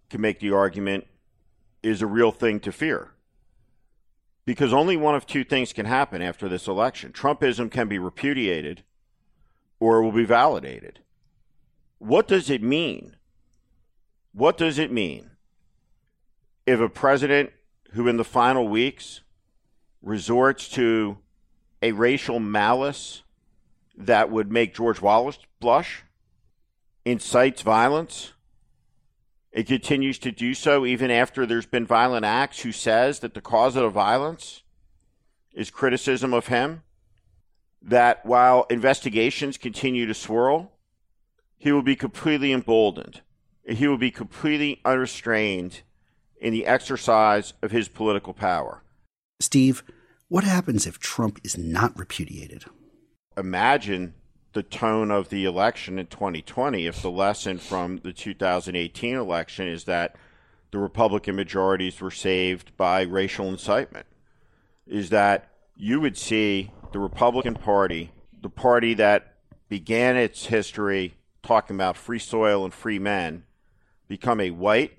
can 0.08 0.20
make 0.20 0.40
the 0.40 0.52
argument 0.52 1.06
is 1.82 2.02
a 2.02 2.06
real 2.06 2.32
thing 2.32 2.60
to 2.60 2.72
fear. 2.72 3.10
Because 4.46 4.72
only 4.72 4.96
one 4.96 5.14
of 5.14 5.26
two 5.26 5.44
things 5.44 5.74
can 5.74 5.84
happen 5.84 6.22
after 6.22 6.48
this 6.48 6.66
election 6.66 7.12
Trumpism 7.12 7.70
can 7.70 7.88
be 7.88 7.98
repudiated 7.98 8.82
or 9.80 10.02
will 10.02 10.12
be 10.12 10.24
validated. 10.24 11.00
What 11.98 12.28
does 12.28 12.50
it 12.50 12.62
mean? 12.62 13.16
What 14.32 14.56
does 14.56 14.78
it 14.78 14.92
mean 14.92 15.30
if 16.66 16.80
a 16.80 16.88
president 16.88 17.50
who, 17.92 18.08
in 18.08 18.18
the 18.18 18.24
final 18.24 18.68
weeks, 18.68 19.22
resorts 20.02 20.68
to 20.68 21.18
a 21.82 21.92
racial 21.92 22.38
malice 22.38 23.22
that 23.96 24.30
would 24.30 24.52
make 24.52 24.74
George 24.74 25.00
Wallace 25.00 25.38
blush, 25.60 26.04
incites 27.04 27.62
violence, 27.62 28.32
it 29.50 29.66
continues 29.66 30.18
to 30.18 30.30
do 30.30 30.54
so 30.54 30.84
even 30.84 31.10
after 31.10 31.46
there's 31.46 31.66
been 31.66 31.86
violent 31.86 32.24
acts, 32.24 32.60
who 32.60 32.70
says 32.70 33.20
that 33.20 33.34
the 33.34 33.40
cause 33.40 33.74
of 33.74 33.82
the 33.82 33.88
violence 33.88 34.62
is 35.52 35.70
criticism 35.70 36.34
of 36.34 36.48
him, 36.48 36.82
that 37.82 38.24
while 38.24 38.66
investigations 38.70 39.56
continue 39.56 40.06
to 40.06 40.14
swirl, 40.14 40.72
he 41.56 41.72
will 41.72 41.82
be 41.82 41.96
completely 41.96 42.52
emboldened. 42.52 43.22
He 43.68 43.86
will 43.86 43.98
be 43.98 44.10
completely 44.10 44.80
unrestrained 44.84 45.82
in 46.40 46.52
the 46.52 46.66
exercise 46.66 47.52
of 47.62 47.70
his 47.70 47.88
political 47.88 48.32
power. 48.32 48.82
Steve, 49.40 49.82
what 50.28 50.44
happens 50.44 50.86
if 50.86 50.98
Trump 50.98 51.40
is 51.44 51.58
not 51.58 51.98
repudiated? 51.98 52.64
Imagine 53.36 54.14
the 54.52 54.62
tone 54.62 55.10
of 55.10 55.28
the 55.28 55.44
election 55.44 55.98
in 55.98 56.06
2020 56.06 56.86
if 56.86 57.02
the 57.02 57.10
lesson 57.10 57.58
from 57.58 57.98
the 57.98 58.12
2018 58.12 59.14
election 59.16 59.68
is 59.68 59.84
that 59.84 60.16
the 60.70 60.78
Republican 60.78 61.36
majorities 61.36 62.00
were 62.00 62.10
saved 62.10 62.76
by 62.76 63.02
racial 63.02 63.48
incitement, 63.48 64.06
is 64.86 65.10
that 65.10 65.50
you 65.76 66.00
would 66.00 66.16
see 66.16 66.70
the 66.92 66.98
Republican 66.98 67.54
Party, 67.54 68.10
the 68.40 68.48
party 68.48 68.94
that 68.94 69.34
began 69.68 70.16
its 70.16 70.46
history 70.46 71.14
talking 71.42 71.76
about 71.76 71.96
free 71.96 72.18
soil 72.18 72.64
and 72.64 72.72
free 72.72 72.98
men, 72.98 73.44
become 74.08 74.40
a 74.40 74.50
white, 74.50 74.98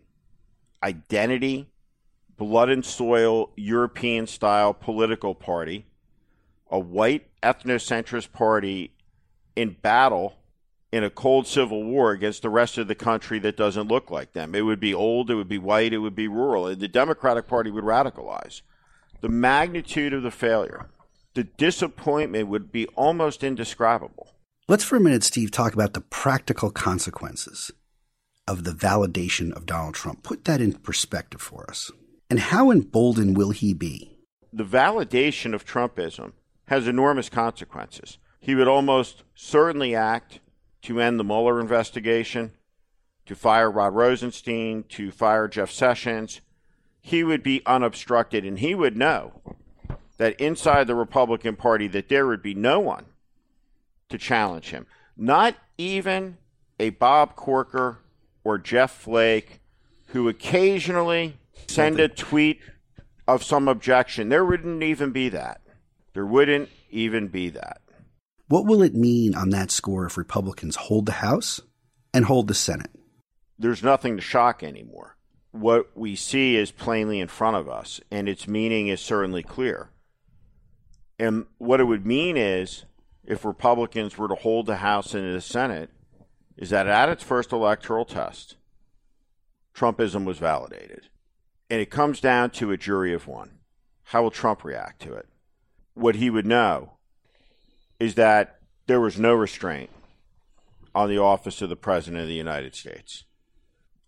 identity, 0.83 1.67
blood 2.37 2.69
and 2.69 2.85
soil, 2.85 3.51
European 3.55 4.27
style 4.27 4.73
political 4.73 5.35
party, 5.35 5.85
a 6.71 6.79
white 6.79 7.27
ethnocentrist 7.41 8.31
party 8.31 8.93
in 9.55 9.75
battle 9.81 10.35
in 10.91 11.03
a 11.03 11.09
cold 11.09 11.45
civil 11.45 11.83
war 11.83 12.11
against 12.11 12.41
the 12.41 12.49
rest 12.49 12.77
of 12.77 12.87
the 12.87 12.95
country 12.95 13.37
that 13.39 13.57
doesn't 13.57 13.87
look 13.87 14.09
like 14.09 14.33
them. 14.33 14.55
It 14.55 14.61
would 14.61 14.79
be 14.79 14.93
old, 14.93 15.29
it 15.29 15.35
would 15.35 15.49
be 15.49 15.57
white, 15.57 15.93
it 15.93 15.99
would 15.99 16.15
be 16.15 16.27
rural. 16.27 16.67
And 16.67 16.79
the 16.79 16.87
Democratic 16.87 17.47
Party 17.47 17.69
would 17.69 17.83
radicalize. 17.83 18.61
The 19.21 19.29
magnitude 19.29 20.13
of 20.13 20.23
the 20.23 20.31
failure, 20.31 20.87
the 21.33 21.43
disappointment 21.43 22.47
would 22.47 22.71
be 22.71 22.87
almost 22.87 23.43
indescribable. 23.43 24.29
Let's 24.67 24.83
for 24.83 24.97
a 24.97 24.99
minute, 24.99 25.23
Steve, 25.23 25.51
talk 25.51 25.73
about 25.73 25.93
the 25.93 26.01
practical 26.01 26.69
consequences 26.69 27.71
of 28.47 28.63
the 28.63 28.71
validation 28.71 29.51
of 29.53 29.65
Donald 29.65 29.95
Trump. 29.95 30.23
Put 30.23 30.45
that 30.45 30.61
in 30.61 30.73
perspective 30.73 31.41
for 31.41 31.69
us. 31.69 31.91
And 32.29 32.39
how 32.39 32.71
emboldened 32.71 33.37
will 33.37 33.51
he 33.51 33.73
be? 33.73 34.17
The 34.53 34.65
validation 34.65 35.53
of 35.53 35.65
Trumpism 35.65 36.33
has 36.65 36.87
enormous 36.87 37.29
consequences. 37.29 38.17
He 38.39 38.55
would 38.55 38.67
almost 38.67 39.23
certainly 39.35 39.95
act 39.95 40.39
to 40.83 41.01
end 41.01 41.19
the 41.19 41.23
Mueller 41.23 41.59
investigation, 41.59 42.51
to 43.25 43.35
fire 43.35 43.69
Rod 43.69 43.93
Rosenstein, 43.95 44.83
to 44.89 45.11
fire 45.11 45.47
Jeff 45.47 45.71
Sessions. 45.71 46.41
He 47.01 47.23
would 47.23 47.43
be 47.43 47.61
unobstructed, 47.65 48.45
and 48.45 48.59
he 48.59 48.73
would 48.73 48.97
know 48.97 49.41
that 50.19 50.39
inside 50.39 50.85
the 50.85 50.95
Republican 50.95 51.55
Party 51.55 51.87
that 51.87 52.09
there 52.09 52.27
would 52.27 52.43
be 52.43 52.53
no 52.53 52.79
one 52.79 53.05
to 54.09 54.17
challenge 54.17 54.69
him. 54.69 54.85
Not 55.17 55.55
even 55.77 56.37
a 56.79 56.91
Bob 56.91 57.35
Corker 57.35 57.99
or 58.43 58.57
Jeff 58.57 58.91
Flake, 58.91 59.61
who 60.07 60.27
occasionally 60.27 61.37
send 61.67 61.99
a 61.99 62.07
tweet 62.07 62.59
of 63.27 63.43
some 63.43 63.67
objection. 63.67 64.29
There 64.29 64.45
wouldn't 64.45 64.83
even 64.83 65.11
be 65.11 65.29
that. 65.29 65.61
There 66.13 66.25
wouldn't 66.25 66.69
even 66.89 67.27
be 67.27 67.49
that. 67.49 67.81
What 68.47 68.65
will 68.65 68.81
it 68.81 68.95
mean 68.95 69.35
on 69.35 69.51
that 69.51 69.71
score 69.71 70.05
if 70.05 70.17
Republicans 70.17 70.75
hold 70.75 71.05
the 71.05 71.13
House 71.13 71.61
and 72.13 72.25
hold 72.25 72.47
the 72.47 72.53
Senate? 72.53 72.91
There's 73.57 73.83
nothing 73.83 74.15
to 74.15 74.21
shock 74.21 74.63
anymore. 74.63 75.15
What 75.51 75.95
we 75.95 76.15
see 76.15 76.55
is 76.55 76.71
plainly 76.71 77.19
in 77.19 77.27
front 77.27 77.57
of 77.57 77.69
us, 77.69 78.01
and 78.11 78.27
its 78.27 78.47
meaning 78.47 78.87
is 78.87 79.01
certainly 79.01 79.43
clear. 79.43 79.91
And 81.19 81.45
what 81.57 81.81
it 81.81 81.83
would 81.83 82.05
mean 82.05 82.37
is 82.37 82.85
if 83.25 83.43
Republicans 83.43 84.17
were 84.17 84.29
to 84.29 84.35
hold 84.35 84.65
the 84.65 84.77
House 84.77 85.13
and 85.13 85.35
the 85.35 85.41
Senate, 85.41 85.89
is 86.57 86.69
that 86.69 86.87
at 86.87 87.09
its 87.09 87.23
first 87.23 87.51
electoral 87.51 88.05
test, 88.05 88.55
Trumpism 89.75 90.25
was 90.25 90.39
validated. 90.39 91.09
And 91.69 91.79
it 91.79 91.91
comes 91.91 92.19
down 92.19 92.49
to 92.51 92.71
a 92.71 92.77
jury 92.77 93.13
of 93.13 93.27
one. 93.27 93.59
How 94.05 94.23
will 94.23 94.31
Trump 94.31 94.63
react 94.63 95.01
to 95.03 95.13
it? 95.13 95.27
What 95.93 96.15
he 96.15 96.29
would 96.29 96.45
know 96.45 96.93
is 97.99 98.15
that 98.15 98.59
there 98.87 99.01
was 99.01 99.19
no 99.19 99.33
restraint 99.33 99.91
on 100.95 101.09
the 101.09 101.19
office 101.19 101.61
of 101.61 101.69
the 101.69 101.75
President 101.75 102.23
of 102.23 102.27
the 102.27 102.33
United 102.33 102.73
States. 102.73 103.25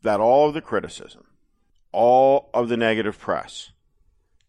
That 0.02 0.20
all 0.20 0.48
of 0.48 0.56
the 0.56 0.62
criticism, 0.62 1.28
all 1.92 2.50
of 2.54 2.70
the 2.70 2.78
negative 2.78 3.20
press, 3.20 3.72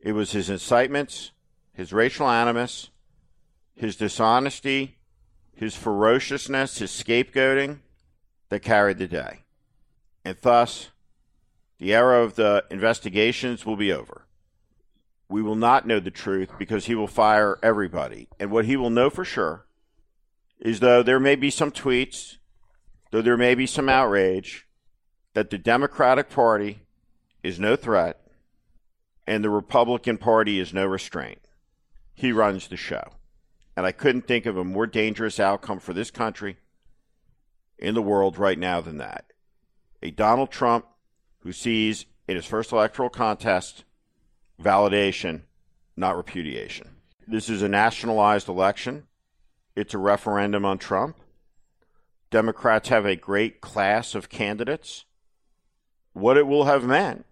it 0.00 0.12
was 0.12 0.33
his 0.33 0.49
incitements, 0.49 1.33
his 1.73 1.93
racial 1.93 2.29
animus, 2.29 2.91
his 3.75 3.97
dishonesty, 3.97 4.99
his 5.55 5.75
ferociousness, 5.75 6.79
his 6.79 6.91
scapegoating 6.91 7.79
that 8.49 8.61
carried 8.61 8.99
the 8.99 9.09
day. 9.09 9.41
And 10.25 10.37
thus, 10.41 10.91
the 11.79 11.95
era 11.95 12.23
of 12.23 12.37
the 12.37 12.64
investigations 12.71 13.67
will 13.67 13.76
be 13.76 13.93
over 13.93 14.26
we 15.33 15.43
will 15.43 15.57
not 15.57 15.87
know 15.87 15.99
the 15.99 16.11
truth 16.11 16.50
because 16.59 16.85
he 16.85 16.95
will 16.95 17.09
fire 17.09 17.59
everybody. 17.62 18.29
And 18.38 18.50
what 18.50 18.67
he 18.67 18.76
will 18.76 18.91
know 18.91 19.09
for 19.09 19.25
sure 19.25 19.67
is 20.61 20.79
though 20.79 21.02
there 21.02 21.19
may 21.19 21.35
be 21.35 21.50
some 21.50 21.73
tweets, 21.73 22.37
though 23.11 23.23
there 23.23 23.38
may 23.38 23.55
be 23.55 23.67
some 23.67 23.88
outrage, 23.88 24.69
that 25.33 25.49
the 25.49 25.59
Democratic 25.59 26.29
Party 26.29 26.83
is 27.43 27.59
no 27.59 27.75
threat 27.75 28.21
and 29.26 29.43
the 29.43 29.50
Republican 29.50 30.19
Party 30.19 30.61
is 30.61 30.75
no 30.75 30.85
restraint. 30.85 31.42
He 32.14 32.33
runs 32.33 32.69
the 32.69 32.76
show. 32.76 33.14
And 33.76 33.87
I 33.87 33.92
couldn't 33.92 34.26
think 34.26 34.47
of 34.47 34.57
a 34.57 34.64
more 34.64 34.87
dangerous 34.87 35.40
outcome 35.40 35.81
for 35.81 35.92
this 35.92 36.11
country 36.11 36.59
in 37.78 37.95
the 37.95 38.02
world 38.02 38.38
right 38.38 38.59
now 38.59 38.81
than 38.81 38.99
that. 38.99 39.33
A 40.02 40.11
Donald 40.11 40.50
Trump 40.50 40.87
who 41.40 41.52
sees 41.52 42.07
in 42.28 42.37
his 42.37 42.47
first 42.47 42.73
electoral 42.73 43.11
contest 43.11 43.85
validation, 44.61 45.42
not 45.97 46.16
repudiation. 46.16 46.88
This 47.26 47.49
is 47.49 47.62
a 47.62 47.69
nationalized 47.69 48.49
election. 48.49 49.04
It's 49.75 49.95
a 49.95 49.99
referendum 49.99 50.64
on 50.64 50.78
Trump. 50.78 51.16
Democrats 52.31 52.88
have 52.88 53.07
a 53.07 53.16
great 53.16 53.61
class 53.61 54.14
of 54.14 54.28
candidates. 54.28 55.04
What 56.12 56.37
it 56.37 56.47
will 56.47 56.64
have 56.64 56.85
meant 56.85 57.26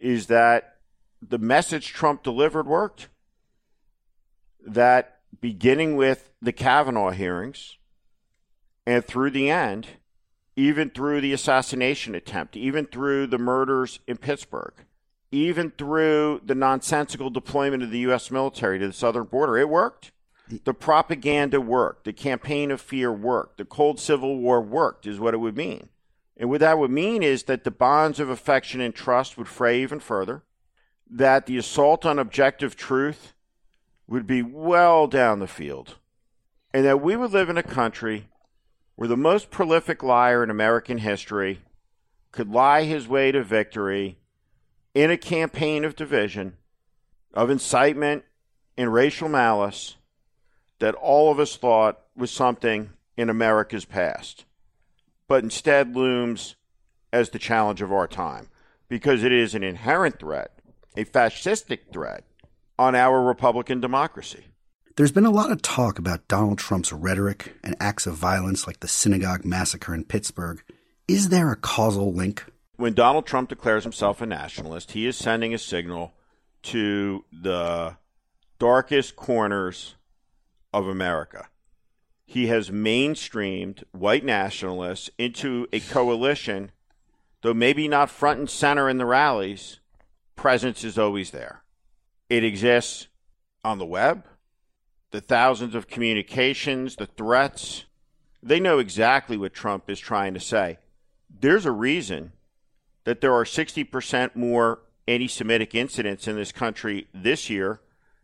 is 0.00 0.26
that 0.26 0.76
the 1.22 1.38
message 1.38 1.88
Trump 1.88 2.22
delivered 2.22 2.66
worked. 2.66 3.08
That 4.66 5.18
beginning 5.40 5.96
with 5.96 6.30
the 6.42 6.52
Kavanaugh 6.52 7.10
hearings 7.10 7.76
and 8.86 9.04
through 9.04 9.30
the 9.30 9.50
end, 9.50 9.86
even 10.56 10.90
through 10.90 11.20
the 11.20 11.32
assassination 11.32 12.14
attempt, 12.14 12.56
even 12.56 12.86
through 12.86 13.26
the 13.26 13.38
murders 13.38 14.00
in 14.06 14.16
Pittsburgh, 14.16 14.74
even 15.30 15.70
through 15.70 16.40
the 16.44 16.54
nonsensical 16.54 17.30
deployment 17.30 17.82
of 17.82 17.90
the 17.90 18.00
U.S. 18.00 18.30
military 18.30 18.78
to 18.78 18.88
the 18.88 18.92
southern 18.92 19.24
border, 19.24 19.56
it 19.56 19.68
worked. 19.68 20.12
The 20.64 20.74
propaganda 20.74 21.60
worked. 21.60 22.04
The 22.04 22.12
campaign 22.12 22.72
of 22.72 22.80
fear 22.80 23.12
worked. 23.12 23.58
The 23.58 23.64
cold 23.64 24.00
civil 24.00 24.38
war 24.38 24.60
worked, 24.60 25.06
is 25.06 25.20
what 25.20 25.34
it 25.34 25.38
would 25.38 25.56
mean. 25.56 25.88
And 26.36 26.50
what 26.50 26.60
that 26.60 26.78
would 26.78 26.90
mean 26.90 27.22
is 27.22 27.44
that 27.44 27.64
the 27.64 27.70
bonds 27.70 28.18
of 28.18 28.28
affection 28.28 28.80
and 28.80 28.94
trust 28.94 29.38
would 29.38 29.46
fray 29.46 29.80
even 29.82 30.00
further, 30.00 30.42
that 31.08 31.46
the 31.46 31.58
assault 31.58 32.04
on 32.04 32.18
objective 32.18 32.74
truth 32.74 33.34
would 34.10 34.26
be 34.26 34.42
well 34.42 35.06
down 35.06 35.38
the 35.38 35.46
field, 35.46 35.94
and 36.74 36.84
that 36.84 37.00
we 37.00 37.14
would 37.14 37.30
live 37.30 37.48
in 37.48 37.56
a 37.56 37.62
country 37.62 38.28
where 38.96 39.08
the 39.08 39.16
most 39.16 39.50
prolific 39.50 40.02
liar 40.02 40.42
in 40.42 40.50
American 40.50 40.98
history 40.98 41.60
could 42.32 42.50
lie 42.50 42.82
his 42.82 43.06
way 43.06 43.30
to 43.30 43.42
victory 43.42 44.18
in 44.94 45.12
a 45.12 45.16
campaign 45.16 45.84
of 45.84 45.94
division, 45.94 46.56
of 47.32 47.50
incitement, 47.50 48.24
and 48.76 48.92
racial 48.92 49.28
malice 49.28 49.96
that 50.80 50.94
all 50.96 51.30
of 51.30 51.38
us 51.38 51.54
thought 51.56 52.00
was 52.16 52.32
something 52.32 52.90
in 53.16 53.30
America's 53.30 53.84
past, 53.84 54.44
but 55.28 55.44
instead 55.44 55.94
looms 55.94 56.56
as 57.12 57.30
the 57.30 57.38
challenge 57.38 57.80
of 57.80 57.92
our 57.92 58.08
time 58.08 58.48
because 58.88 59.22
it 59.22 59.30
is 59.30 59.54
an 59.54 59.62
inherent 59.62 60.18
threat, 60.18 60.58
a 60.96 61.04
fascistic 61.04 61.92
threat 61.92 62.24
on 62.80 62.94
our 62.94 63.22
Republican 63.22 63.78
democracy. 63.78 64.46
There's 64.96 65.12
been 65.12 65.26
a 65.26 65.30
lot 65.30 65.52
of 65.52 65.60
talk 65.60 65.98
about 65.98 66.26
Donald 66.28 66.56
Trump's 66.56 66.94
rhetoric 66.94 67.54
and 67.62 67.76
acts 67.78 68.06
of 68.06 68.14
violence 68.14 68.66
like 68.66 68.80
the 68.80 68.88
synagogue 68.88 69.44
massacre 69.44 69.94
in 69.94 70.04
Pittsburgh. 70.04 70.62
Is 71.06 71.28
there 71.28 71.52
a 71.52 71.56
causal 71.56 72.10
link? 72.10 72.46
When 72.76 72.94
Donald 72.94 73.26
Trump 73.26 73.50
declares 73.50 73.82
himself 73.82 74.22
a 74.22 74.26
nationalist, 74.26 74.92
he 74.92 75.06
is 75.06 75.14
sending 75.14 75.52
a 75.52 75.58
signal 75.58 76.14
to 76.62 77.26
the 77.30 77.96
darkest 78.58 79.14
corners 79.14 79.96
of 80.72 80.88
America. 80.88 81.48
He 82.24 82.46
has 82.46 82.70
mainstreamed 82.70 83.84
white 83.92 84.24
nationalists 84.24 85.10
into 85.18 85.66
a 85.70 85.80
coalition, 85.80 86.70
though 87.42 87.52
maybe 87.52 87.88
not 87.88 88.08
front 88.08 88.38
and 88.38 88.48
center 88.48 88.88
in 88.88 88.96
the 88.96 89.04
rallies, 89.04 89.80
presence 90.34 90.82
is 90.82 90.96
always 90.96 91.30
there. 91.30 91.62
It 92.30 92.44
exists 92.44 93.08
on 93.64 93.78
the 93.78 93.84
web, 93.84 94.24
the 95.10 95.20
thousands 95.20 95.74
of 95.74 95.88
communications, 95.88 96.94
the 96.94 97.06
threats. 97.06 97.84
They 98.40 98.60
know 98.60 98.78
exactly 98.78 99.36
what 99.36 99.52
Trump 99.52 99.90
is 99.90 99.98
trying 99.98 100.32
to 100.34 100.40
say. 100.40 100.78
There's 101.28 101.66
a 101.66 101.72
reason 101.72 102.32
that 103.04 103.20
there 103.20 103.34
are 103.34 103.44
60% 103.44 104.36
more 104.36 104.80
anti 105.08 105.26
Semitic 105.26 105.74
incidents 105.74 106.28
in 106.28 106.36
this 106.36 106.52
country 106.52 107.08
this 107.12 107.50
year 107.50 107.80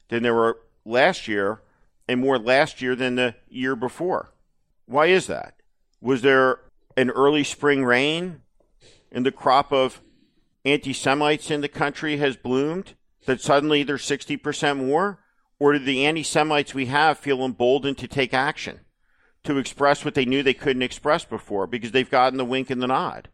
than 0.09 0.23
there 0.23 0.35
were 0.35 0.61
last 0.85 1.27
year, 1.27 1.63
and 2.09 2.21
more 2.21 2.39
last 2.39 2.81
year 2.81 2.95
than 2.95 3.17
the 3.17 3.35
year 3.49 3.75
before. 3.75 4.31
Why 4.87 5.07
is 5.07 5.27
that? 5.27 5.57
Was 6.01 6.23
there 6.23 6.61
an 6.97 7.11
early 7.11 7.43
spring 7.43 7.85
rain 7.85 8.43
and 9.11 9.27
the 9.27 9.33
crop 9.33 9.73
of 9.73 10.01
anti 10.65 10.93
Semites 10.93 11.51
in 11.51 11.61
the 11.61 11.69
country 11.69 12.19
has 12.19 12.37
bloomed? 12.37 12.95
That 13.27 13.41
suddenly 13.41 13.83
they're 13.83 13.97
60% 13.97 14.85
more? 14.85 15.21
Or 15.59 15.73
did 15.73 15.87
the 15.87 16.05
anti 16.05 16.23
Semites 16.23 16.75
we 16.75 16.87
have 16.87 17.19
feel 17.19 17.45
emboldened 17.45 17.99
to 17.99 18.09
take 18.09 18.35
action, 18.35 18.81
to 19.45 19.59
express 19.59 20.05
what 20.05 20.15
they 20.15 20.27
knew 20.27 20.43
they 20.43 20.55
couldn't 20.55 20.83
express 20.83 21.25
before 21.25 21.67
because 21.67 21.93
they've 21.93 22.11
gotten 22.11 22.37
the 22.37 22.45
wink 22.45 22.71
and 22.71 22.83
the 22.83 22.87
nod? 22.87 23.29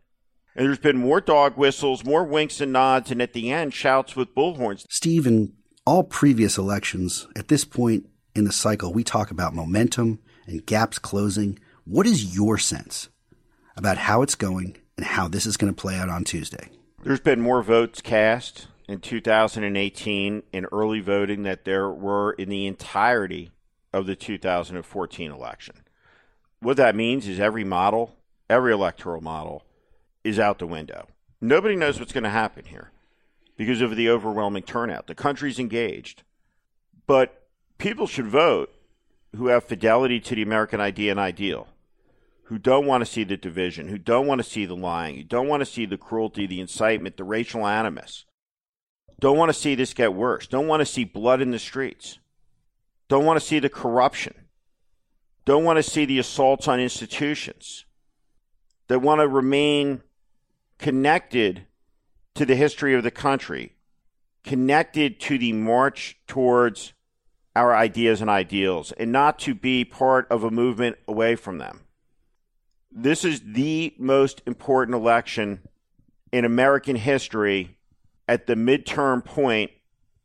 And 0.54 0.66
there's 0.66 0.78
been 0.78 0.98
more 0.98 1.20
dog 1.20 1.56
whistles, 1.56 2.04
more 2.04 2.24
winks 2.24 2.60
and 2.60 2.72
nods, 2.72 3.10
and 3.10 3.22
at 3.22 3.32
the 3.32 3.50
end, 3.50 3.74
shouts 3.74 4.14
with 4.14 4.34
bullhorns. 4.34 4.86
Steve, 4.90 5.26
in 5.26 5.54
all 5.86 6.04
previous 6.04 6.58
elections, 6.58 7.26
at 7.34 7.48
this 7.48 7.64
point 7.64 8.08
in 8.34 8.44
the 8.44 8.52
cycle, 8.52 8.92
we 8.92 9.02
talk 9.02 9.30
about 9.30 9.54
momentum 9.54 10.20
and 10.46 10.64
gaps 10.66 10.98
closing. 10.98 11.58
What 11.84 12.06
is 12.06 12.36
your 12.36 12.58
sense 12.58 13.08
about 13.76 13.98
how 13.98 14.22
it's 14.22 14.34
going 14.34 14.76
and 14.96 15.06
how 15.06 15.26
this 15.26 15.46
is 15.46 15.56
going 15.56 15.74
to 15.74 15.80
play 15.80 15.96
out 15.96 16.10
on 16.10 16.22
Tuesday? 16.22 16.68
There's 17.02 17.20
been 17.20 17.40
more 17.40 17.62
votes 17.62 18.00
cast 18.00 18.68
in 18.92 19.00
2018 19.00 20.42
in 20.52 20.66
early 20.70 21.00
voting 21.00 21.44
that 21.44 21.64
there 21.64 21.88
were 21.88 22.32
in 22.32 22.50
the 22.50 22.66
entirety 22.66 23.50
of 23.90 24.04
the 24.04 24.14
2014 24.14 25.32
election. 25.32 25.76
What 26.60 26.76
that 26.76 26.94
means 26.94 27.26
is 27.26 27.40
every 27.40 27.64
model, 27.64 28.16
every 28.50 28.72
electoral 28.72 29.22
model, 29.22 29.64
is 30.22 30.38
out 30.38 30.58
the 30.58 30.66
window. 30.66 31.08
Nobody 31.40 31.74
knows 31.74 31.98
what's 31.98 32.12
going 32.12 32.24
to 32.24 32.30
happen 32.30 32.66
here 32.66 32.92
because 33.56 33.80
of 33.80 33.96
the 33.96 34.10
overwhelming 34.10 34.62
turnout. 34.62 35.06
The 35.06 35.14
country's 35.14 35.58
engaged. 35.58 36.22
But 37.06 37.46
people 37.78 38.06
should 38.06 38.28
vote 38.28 38.74
who 39.34 39.46
have 39.46 39.64
fidelity 39.64 40.20
to 40.20 40.34
the 40.34 40.42
American 40.42 40.82
idea 40.82 41.12
and 41.12 41.18
ideal, 41.18 41.68
who 42.44 42.58
don't 42.58 42.86
want 42.86 43.00
to 43.00 43.10
see 43.10 43.24
the 43.24 43.38
division, 43.38 43.88
who 43.88 43.96
don't 43.96 44.26
want 44.26 44.40
to 44.40 44.48
see 44.48 44.66
the 44.66 44.76
lying, 44.76 45.16
who 45.16 45.24
don't 45.24 45.48
want 45.48 45.62
to 45.62 45.66
see 45.66 45.86
the 45.86 45.96
cruelty, 45.96 46.46
the 46.46 46.60
incitement, 46.60 47.16
the 47.16 47.24
racial 47.24 47.66
animus 47.66 48.26
don't 49.22 49.38
want 49.38 49.50
to 49.50 49.54
see 49.54 49.76
this 49.76 49.94
get 49.94 50.14
worse. 50.14 50.48
Don't 50.48 50.66
want 50.66 50.80
to 50.80 50.84
see 50.84 51.04
blood 51.04 51.40
in 51.40 51.52
the 51.52 51.58
streets. 51.60 52.18
Don't 53.06 53.24
want 53.24 53.38
to 53.38 53.46
see 53.46 53.60
the 53.60 53.68
corruption. 53.68 54.34
Don't 55.44 55.62
want 55.62 55.76
to 55.76 55.82
see 55.84 56.04
the 56.04 56.18
assaults 56.18 56.66
on 56.66 56.80
institutions. 56.80 57.84
They 58.88 58.96
want 58.96 59.20
to 59.20 59.28
remain 59.28 60.02
connected 60.78 61.66
to 62.34 62.44
the 62.44 62.56
history 62.56 62.94
of 62.94 63.04
the 63.04 63.12
country, 63.12 63.76
connected 64.42 65.20
to 65.20 65.38
the 65.38 65.52
march 65.52 66.18
towards 66.26 66.92
our 67.54 67.76
ideas 67.76 68.22
and 68.22 68.28
ideals, 68.28 68.90
and 68.90 69.12
not 69.12 69.38
to 69.38 69.54
be 69.54 69.84
part 69.84 70.26
of 70.32 70.42
a 70.42 70.50
movement 70.50 70.96
away 71.06 71.36
from 71.36 71.58
them. 71.58 71.82
This 72.90 73.24
is 73.24 73.40
the 73.46 73.94
most 73.98 74.42
important 74.46 74.96
election 74.96 75.60
in 76.32 76.44
American 76.44 76.96
history 76.96 77.76
at 78.32 78.46
the 78.46 78.54
midterm 78.54 79.22
point 79.22 79.70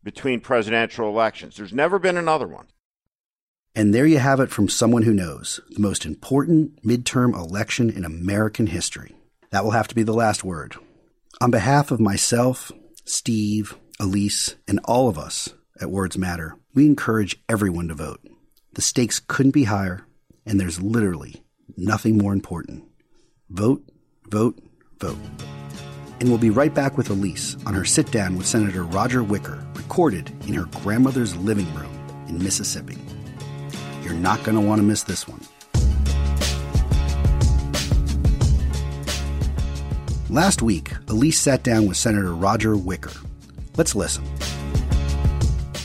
between 0.01 0.39
presidential 0.39 1.09
elections. 1.09 1.57
There's 1.57 1.73
never 1.73 1.99
been 1.99 2.15
another 2.15 2.47
one. 2.47 2.67
And 3.75 3.93
there 3.93 4.05
you 4.05 4.19
have 4.19 4.39
it 4.39 4.49
from 4.49 4.69
someone 4.69 5.03
who 5.03 5.13
knows 5.13 5.59
the 5.71 5.81
most 5.81 6.05
important 6.05 6.81
midterm 6.83 7.35
election 7.35 7.89
in 7.89 8.05
American 8.05 8.67
history. 8.67 9.13
That 9.49 9.65
will 9.65 9.71
have 9.71 9.89
to 9.89 9.95
be 9.95 10.03
the 10.03 10.13
last 10.13 10.45
word. 10.45 10.77
On 11.41 11.51
behalf 11.51 11.91
of 11.91 11.99
myself, 11.99 12.71
Steve, 13.03 13.75
Elise, 13.99 14.55
and 14.69 14.79
all 14.85 15.09
of 15.09 15.19
us 15.19 15.49
at 15.81 15.91
Words 15.91 16.17
Matter, 16.17 16.55
we 16.73 16.85
encourage 16.85 17.41
everyone 17.49 17.89
to 17.89 17.93
vote. 17.93 18.21
The 18.75 18.81
stakes 18.81 19.19
couldn't 19.19 19.51
be 19.51 19.65
higher, 19.65 20.07
and 20.45 20.61
there's 20.61 20.81
literally 20.81 21.43
nothing 21.75 22.17
more 22.17 22.31
important. 22.31 22.85
Vote, 23.49 23.83
vote, 24.29 24.57
vote 24.97 25.17
and 26.19 26.29
we'll 26.29 26.37
be 26.37 26.49
right 26.49 26.73
back 26.73 26.97
with 26.97 27.09
Elise 27.09 27.57
on 27.65 27.73
her 27.73 27.85
sit 27.85 28.11
down 28.11 28.37
with 28.37 28.45
Senator 28.45 28.83
Roger 28.83 29.23
Wicker, 29.23 29.63
recorded 29.75 30.31
in 30.47 30.53
her 30.53 30.65
grandmother's 30.81 31.35
living 31.37 31.71
room 31.73 31.91
in 32.27 32.41
Mississippi. 32.43 32.97
You're 34.03 34.13
not 34.13 34.43
going 34.43 34.55
to 34.55 34.61
want 34.61 34.79
to 34.79 34.83
miss 34.83 35.03
this 35.03 35.27
one. 35.27 35.41
Last 40.29 40.61
week, 40.61 40.91
Elise 41.07 41.39
sat 41.39 41.63
down 41.63 41.87
with 41.87 41.95
Senator 41.95 42.33
Roger 42.33 42.75
Wicker. 42.75 43.13
Let's 43.77 43.95
listen. 43.95 44.25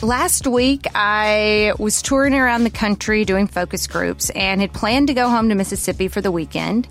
Last 0.01 0.47
week, 0.47 0.85
I 0.95 1.71
was 1.79 2.01
touring 2.01 2.33
around 2.33 2.65
the 2.65 2.69
country 2.69 3.23
doing 3.23 3.47
focus 3.47 3.87
groups 3.87 4.29
and 4.31 4.59
had 4.59 4.73
planned 4.73 5.07
to 5.07 5.13
go 5.13 5.29
home 5.29 5.47
to 5.47 5.55
Mississippi 5.55 6.09
for 6.09 6.19
the 6.19 6.29
weekend. 6.29 6.89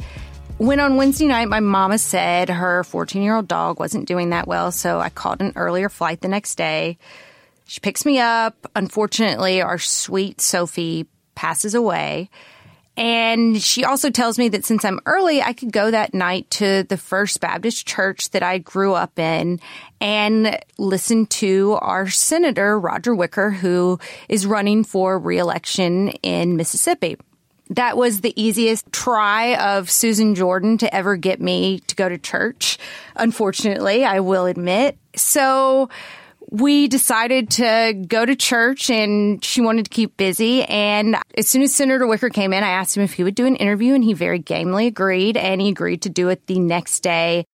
When 0.59 0.79
on 0.79 0.97
Wednesday 0.97 1.27
night, 1.27 1.49
my 1.49 1.61
mama 1.61 1.99
said 1.99 2.49
her 2.49 2.85
14 2.85 3.23
year 3.23 3.35
old 3.35 3.49
dog 3.49 3.81
wasn't 3.81 4.07
doing 4.07 4.31
that 4.31 4.47
well, 4.47 4.71
so 4.71 5.01
I 5.01 5.09
called 5.09 5.41
an 5.41 5.53
earlier 5.57 5.89
flight 5.89 6.21
the 6.21 6.29
next 6.29 6.55
day. 6.55 6.99
She 7.67 7.81
picks 7.81 8.05
me 8.05 8.21
up. 8.21 8.71
Unfortunately, 8.77 9.63
our 9.63 9.79
sweet 9.79 10.41
Sophie 10.41 11.07
passes 11.35 11.75
away. 11.75 12.31
And 12.97 13.61
she 13.61 13.85
also 13.85 14.11
tells 14.11 14.39
me 14.39 14.51
that 14.51 14.67
since 14.67 14.85
I'm 14.85 15.01
early, 15.07 15.41
I 15.41 15.55
could 15.55 15.73
go 15.73 15.91
that 15.91 16.13
night 16.13 16.51
to 16.51 16.83
the 16.83 16.99
First 16.99 17.41
Baptist 17.41 17.87
Church 17.87 18.31
that 18.31 18.43
I 18.43 18.59
grew 18.59 18.93
up 18.93 19.19
in 19.19 19.61
and 20.01 20.59
listen 20.77 21.25
to 21.27 21.79
our 21.81 22.09
Senator 22.11 22.79
Roger 22.79 23.15
Wicker, 23.15 23.51
who 23.51 23.99
is 24.29 24.45
running 24.45 24.85
for 24.85 25.19
reelection 25.19 26.11
in 26.23 26.57
Mississippi. 26.57 27.17
That 27.75 27.97
was 27.97 28.21
the 28.21 28.33
easiest 28.41 28.91
try 28.93 29.57
of 29.57 29.91
Susan 29.91 30.35
Jordan 30.35 30.77
to 30.79 30.95
ever 30.95 31.17
get 31.17 31.41
me 31.41 31.81
to 31.87 31.95
go 31.95 32.09
to 32.09 32.19
church. 32.19 32.79
Unfortunately, 33.17 34.05
I 34.05 34.21
will 34.21 34.45
admit. 34.45 34.99
So 35.17 35.89
we 36.51 36.87
decided 36.87 37.49
to 37.53 37.95
go 38.07 38.27
to 38.27 38.37
church 38.37 38.91
and 38.91 39.43
she 39.43 39.63
wanted 39.63 39.87
to 39.87 39.91
keep 39.91 40.19
busy. 40.19 40.65
And 40.65 41.17
as 41.39 41.49
soon 41.49 41.63
as 41.63 41.75
Senator 41.75 42.07
Wicker 42.07 42.29
came 42.29 42.53
in, 42.53 42.63
I 42.63 42.69
asked 42.69 42.95
him 42.95 43.05
if 43.05 43.15
he 43.15 43.25
would 43.25 43.35
do 43.35 43.47
an 43.47 43.57
interview 43.57 43.95
and 43.95 44.05
he 44.05 44.13
very 44.13 44.39
gamely 44.39 44.87
agreed 44.87 45.39
and 45.39 45.61
he 45.63 45.71
agreed 45.71 46.03
to 46.03 46.11
do 46.11 46.29
it 46.29 46.47
the 46.49 46.59
next 46.59 47.01
day. 47.01 47.47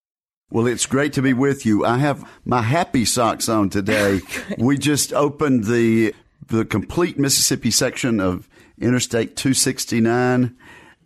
Well, 0.51 0.67
it's 0.67 0.87
great 0.87 1.13
to 1.13 1.23
be 1.23 1.33
with 1.33 1.65
you. 1.65 1.85
I 1.85 1.99
have 1.99 2.29
my 2.45 2.63
happy 2.63 3.05
socks 3.05 3.49
on 3.49 3.71
today. 3.71 4.21
we 4.59 4.79
just 4.79 5.13
opened 5.13 5.65
the 5.65 6.15
the 6.49 6.65
complete 6.65 7.19
Mississippi 7.19 7.71
section 7.71 8.21
of 8.21 8.49
Interstate 8.81 9.37
269, 9.37 10.57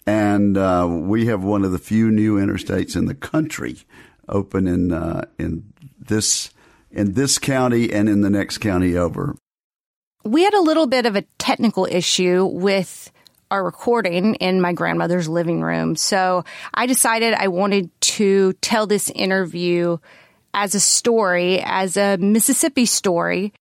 and 0.07 0.57
uh, 0.57 0.87
we 0.91 1.27
have 1.27 1.43
one 1.43 1.65
of 1.65 1.73
the 1.73 1.79
few 1.79 2.11
new 2.11 2.37
interstates 2.37 2.97
in 2.97 3.07
the 3.07 3.15
country 3.15 3.79
open 4.29 4.67
in 4.67 4.93
uh, 4.93 5.27
in 5.39 5.73
this 5.99 6.51
in 6.91 7.13
this 7.13 7.39
county 7.39 7.93
and 7.93 8.09
in 8.09 8.21
the 8.21 8.31
next 8.31 8.59
county 8.59 8.97
over. 8.97 9.35
We 10.25 10.45
had 10.45 10.55
a 10.55 10.61
little 10.61 10.87
bit 10.87 11.07
of 11.07 11.17
a 11.17 11.23
technical 11.39 11.87
issue 11.91 12.45
with 12.45 13.11
our 13.51 13.65
recording 13.65 14.37
in 14.37 14.61
my 14.61 14.73
grandmother's 14.73 15.29
living 15.29 15.63
room. 15.63 15.97
So 15.97 16.45
I 16.73 16.87
decided 16.87 17.35
I 17.35 17.49
wanted 17.49 17.91
to 18.01 18.53
tell 18.55 18.87
this 18.87 19.11
interview 19.11 19.99
as 20.55 20.75
a 20.75 20.81
story, 20.81 21.61
as 21.61 21.97
a 21.97 22.17
Mississippi 22.17 22.87
story. 22.87 23.53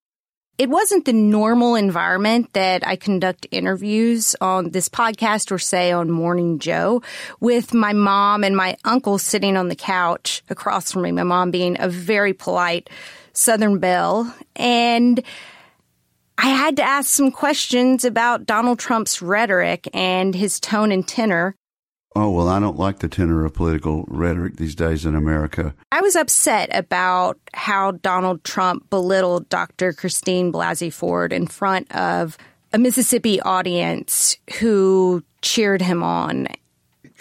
It 0.61 0.69
wasn't 0.69 1.05
the 1.05 1.13
normal 1.13 1.73
environment 1.73 2.53
that 2.53 2.85
I 2.85 2.95
conduct 2.95 3.47
interviews 3.49 4.35
on 4.39 4.69
this 4.69 4.89
podcast 4.89 5.51
or 5.51 5.57
say 5.57 5.91
on 5.91 6.11
Morning 6.11 6.59
Joe 6.59 7.01
with 7.39 7.73
my 7.73 7.93
mom 7.93 8.43
and 8.43 8.55
my 8.55 8.77
uncle 8.85 9.17
sitting 9.17 9.57
on 9.57 9.69
the 9.69 9.75
couch 9.75 10.43
across 10.51 10.91
from 10.91 11.01
me, 11.01 11.11
my 11.13 11.23
mom 11.23 11.49
being 11.49 11.77
a 11.79 11.89
very 11.89 12.33
polite 12.33 12.91
Southern 13.33 13.79
belle. 13.79 14.31
And 14.55 15.23
I 16.37 16.49
had 16.49 16.75
to 16.75 16.83
ask 16.83 17.09
some 17.09 17.31
questions 17.31 18.05
about 18.05 18.45
Donald 18.45 18.77
Trump's 18.77 19.19
rhetoric 19.19 19.89
and 19.95 20.35
his 20.35 20.59
tone 20.59 20.91
and 20.91 21.07
tenor. 21.07 21.55
Oh, 22.13 22.29
well, 22.29 22.49
I 22.49 22.59
don't 22.59 22.77
like 22.77 22.99
the 22.99 23.07
tenor 23.07 23.45
of 23.45 23.53
political 23.53 24.03
rhetoric 24.07 24.57
these 24.57 24.75
days 24.75 25.05
in 25.05 25.15
America. 25.15 25.73
I 25.93 26.01
was 26.01 26.15
upset 26.15 26.69
about 26.73 27.39
how 27.53 27.91
Donald 27.91 28.43
Trump 28.43 28.89
belittled 28.89 29.47
Dr. 29.47 29.93
Christine 29.93 30.51
Blasey 30.51 30.91
Ford 30.91 31.31
in 31.31 31.47
front 31.47 31.89
of 31.95 32.37
a 32.73 32.77
Mississippi 32.77 33.39
audience 33.41 34.37
who 34.59 35.23
cheered 35.41 35.81
him 35.81 36.03
on. 36.03 36.47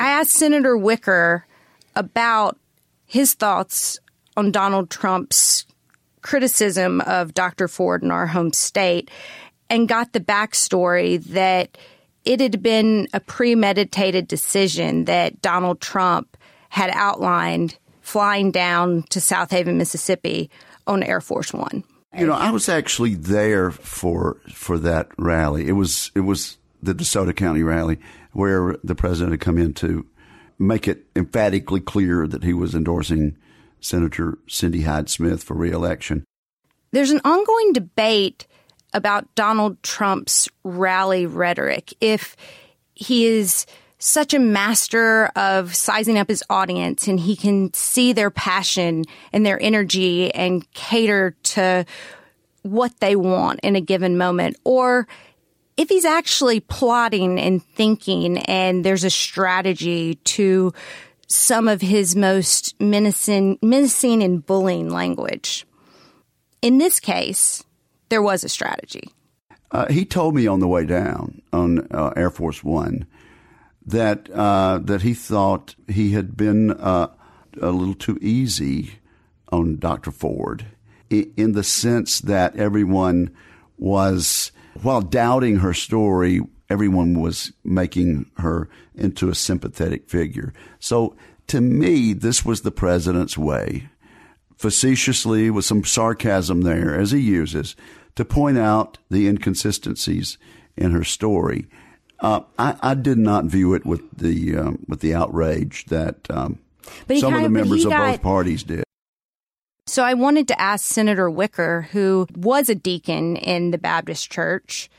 I 0.01 0.11
asked 0.11 0.33
Senator 0.33 0.77
Wicker 0.77 1.47
about 1.95 2.59
his 3.07 3.35
thoughts 3.35 3.99
on 4.37 4.51
Donald 4.51 4.91
Trump's 4.91 5.67
criticism 6.23 7.01
of 7.03 7.35
Dr. 7.35 7.69
Ford 7.69 8.03
in 8.03 8.11
our 8.11 8.27
home 8.27 8.53
state 8.53 9.11
and 9.69 9.89
got 9.89 10.13
the 10.13 10.21
backstory 10.21 11.23
that 11.27 11.79
it 12.31 12.41
had 12.41 12.63
been 12.63 13.09
a 13.13 13.19
premeditated 13.19 14.29
decision 14.29 15.07
that 15.07 15.43
Donald 15.43 15.81
Trump 15.81 16.37
had 16.69 16.91
outlined 16.95 17.77
flying 18.03 18.53
down 18.53 19.03
to 19.11 19.19
Southaven, 19.19 19.75
Mississippi 19.75 20.49
on 20.87 21.03
Air 21.03 21.21
Force 21.21 21.53
One. 21.53 21.83
You 22.17 22.29
know, 22.29 22.35
I 22.35 22.53
was 22.53 22.69
actually 22.69 23.17
there 23.17 23.73
for 23.73 24.37
for 24.49 24.79
that 24.79 25.09
rally. 25.19 25.67
It 25.67 25.73
was 25.73 26.13
it 26.15 26.21
was 26.21 26.59
the 26.81 26.95
DeSoto 26.95 27.35
County 27.35 27.65
rally 27.65 27.99
where 28.31 28.77
the 28.85 28.95
president 28.95 29.33
had 29.33 29.41
come 29.41 29.59
in 29.59 29.75
to 29.75 30.07
make 30.57 30.87
it 30.87 31.07
emphatically 31.17 31.81
clear 31.81 32.29
that 32.29 32.45
he 32.45 32.55
was 32.55 32.77
endorsing 32.77 33.37
Senator 33.81 34.39
Cindy 34.47 34.83
Hyde 34.83 35.11
Smith 35.11 35.43
for 35.43 35.55
reelection. 35.55 36.25
There's 36.93 37.11
an 37.11 37.21
ongoing 37.25 37.73
debate 37.73 38.47
about 38.93 39.35
Donald 39.35 39.83
Trump's 39.83 40.49
rally 40.65 41.27
rhetoric. 41.27 41.95
If 42.01 42.37
he 42.95 43.27
is 43.27 43.67
such 43.99 44.33
a 44.33 44.39
master 44.39 45.27
of 45.37 45.75
sizing 45.75 46.19
up 46.19 46.29
his 46.29 46.43
audience 46.49 47.07
and 47.07 47.21
he 47.21 47.37
can 47.37 47.73
see 47.75 48.13
their 48.13 48.31
passion 48.31 49.05
and 49.33 49.45
their 49.45 49.63
energy 49.63 50.33
and 50.35 50.71
cater 50.73 51.37
to 51.43 51.85
what 52.63 52.99
they 53.01 53.15
want 53.15 53.61
in 53.63 53.77
a 53.77 53.81
given 53.81 54.17
moment, 54.17 54.57
or 54.65 55.07
if 55.77 55.89
he's 55.89 56.05
actually 56.05 56.61
plotting 56.61 57.39
and 57.39 57.63
thinking 57.63 58.39
and 58.39 58.85
there's 58.85 59.05
a 59.05 59.11
strategy 59.11 60.17
to 60.17 60.73
some 61.27 61.69
of 61.69 61.81
his 61.81 62.17
most 62.17 62.79
menacing, 62.81 63.59
menacing 63.63 64.23
and 64.23 64.45
bullying 64.45 64.91
language. 64.91 65.67
In 66.61 66.79
this 66.79 67.01
case, 67.01 67.63
there 68.11 68.23
was 68.23 68.45
a 68.45 68.49
strategy. 68.49 69.09
Uh, 69.73 69.87
he 69.91 70.05
told 70.05 70.35
me 70.35 70.47
on 70.47 70.61
the 70.61 70.69
way 70.69 70.85
down 70.85 71.41
on 71.53 71.87
uh, 71.93 72.13
Air 72.17 72.31
Force 72.31 72.63
One 72.63 73.07
that 73.87 74.31
uh, 74.31 74.79
that 74.83 75.03
he 75.03 75.15
thought 75.15 75.75
he 75.89 76.13
had 76.13 76.37
been 76.37 76.73
uh, 76.73 77.09
a 77.61 77.71
little 77.71 77.95
too 77.95 78.19
easy 78.21 78.93
on 79.51 79.77
Dr. 79.77 80.11
Ford 80.11 80.67
in 81.11 81.53
the 81.53 81.65
sense 81.65 82.21
that 82.21 82.57
everyone 82.57 83.31
was, 83.77 84.53
while 84.83 85.01
doubting 85.01 85.57
her 85.57 85.75
story, 85.75 86.41
everyone 86.69 87.21
was 87.21 87.53
making 87.65 88.31
her 88.37 88.69
into 88.95 89.29
a 89.29 89.35
sympathetic 89.35 90.09
figure. 90.09 90.53
So 90.79 91.17
to 91.49 91.61
me, 91.61 92.13
this 92.13 92.45
was 92.45 92.63
the 92.63 92.71
president's 92.71 93.37
way, 93.37 93.89
facetiously 94.57 95.51
with 95.51 95.65
some 95.65 95.85
sarcasm 95.85 96.63
there 96.63 96.99
as 96.99 97.11
he 97.11 97.19
uses, 97.19 97.75
to 98.17 98.25
point 98.25 98.59
out 98.59 98.99
the 99.11 99.27
inconsistencies 99.27 100.39
in 100.77 100.93
her 100.93 101.05
story. 101.05 101.67
Uh, 102.21 102.41
I, 102.59 102.77
I, 102.83 102.95
did 102.95 103.17
not 103.17 103.47
view 103.47 103.73
it 103.75 103.87
with 103.87 104.03
the 104.17 104.57
um, 104.57 104.85
with 104.87 105.01
the 105.01 105.15
outrage 105.15 105.87
that 105.87 106.31
um, 106.31 106.59
some 107.19 107.35
of 107.35 107.43
the 107.43 107.49
members 107.49 107.85
of 107.87 107.93
got, 107.93 108.13
both 108.13 108.23
parties 108.23 108.63
did. 108.63 108.85
So 109.87 110.05
I 110.05 110.15
wanted 110.15 110.47
to 110.49 110.61
ask 110.61 110.85
Senator 110.85 111.31
Wicker, 111.31 111.89
who 111.93 112.27
was 112.37 112.69
a 112.69 112.75
deacon 112.75 113.37
in 113.37 113.71
the 113.71 113.79
Baptist 113.79 114.31
Church, 114.31 114.91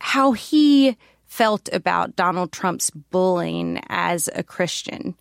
how 0.00 0.32
he 0.32 0.96
felt 1.26 1.68
about 1.72 2.16
Donald 2.16 2.52
Trump's 2.52 2.90
bullying 2.90 3.80
as 3.88 4.28
a 4.34 4.42
Christian. 4.42 5.16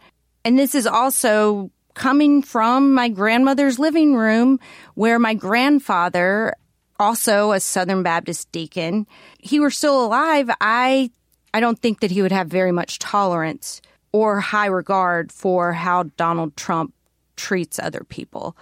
And 0.45 0.57
this 0.57 0.75
is 0.75 0.87
also 0.87 1.71
coming 1.93 2.41
from 2.41 2.93
my 2.93 3.09
grandmother's 3.09 3.79
living 3.79 4.15
room 4.15 4.59
where 4.93 5.19
my 5.19 5.33
grandfather, 5.33 6.53
also 6.99 7.51
a 7.51 7.59
Southern 7.59 8.03
Baptist 8.03 8.51
deacon, 8.51 9.07
he 9.39 9.59
were 9.59 9.71
still 9.71 10.05
alive. 10.05 10.49
I, 10.61 11.11
I 11.53 11.59
don't 11.59 11.79
think 11.79 12.01
that 12.01 12.11
he 12.11 12.21
would 12.21 12.31
have 12.31 12.47
very 12.47 12.71
much 12.71 12.99
tolerance 12.99 13.81
or 14.11 14.39
high 14.39 14.67
regard 14.67 15.31
for 15.31 15.73
how 15.73 16.03
Donald 16.17 16.55
Trump 16.55 16.93
treats 17.35 17.79
other 17.79 18.03
people. 18.07 18.57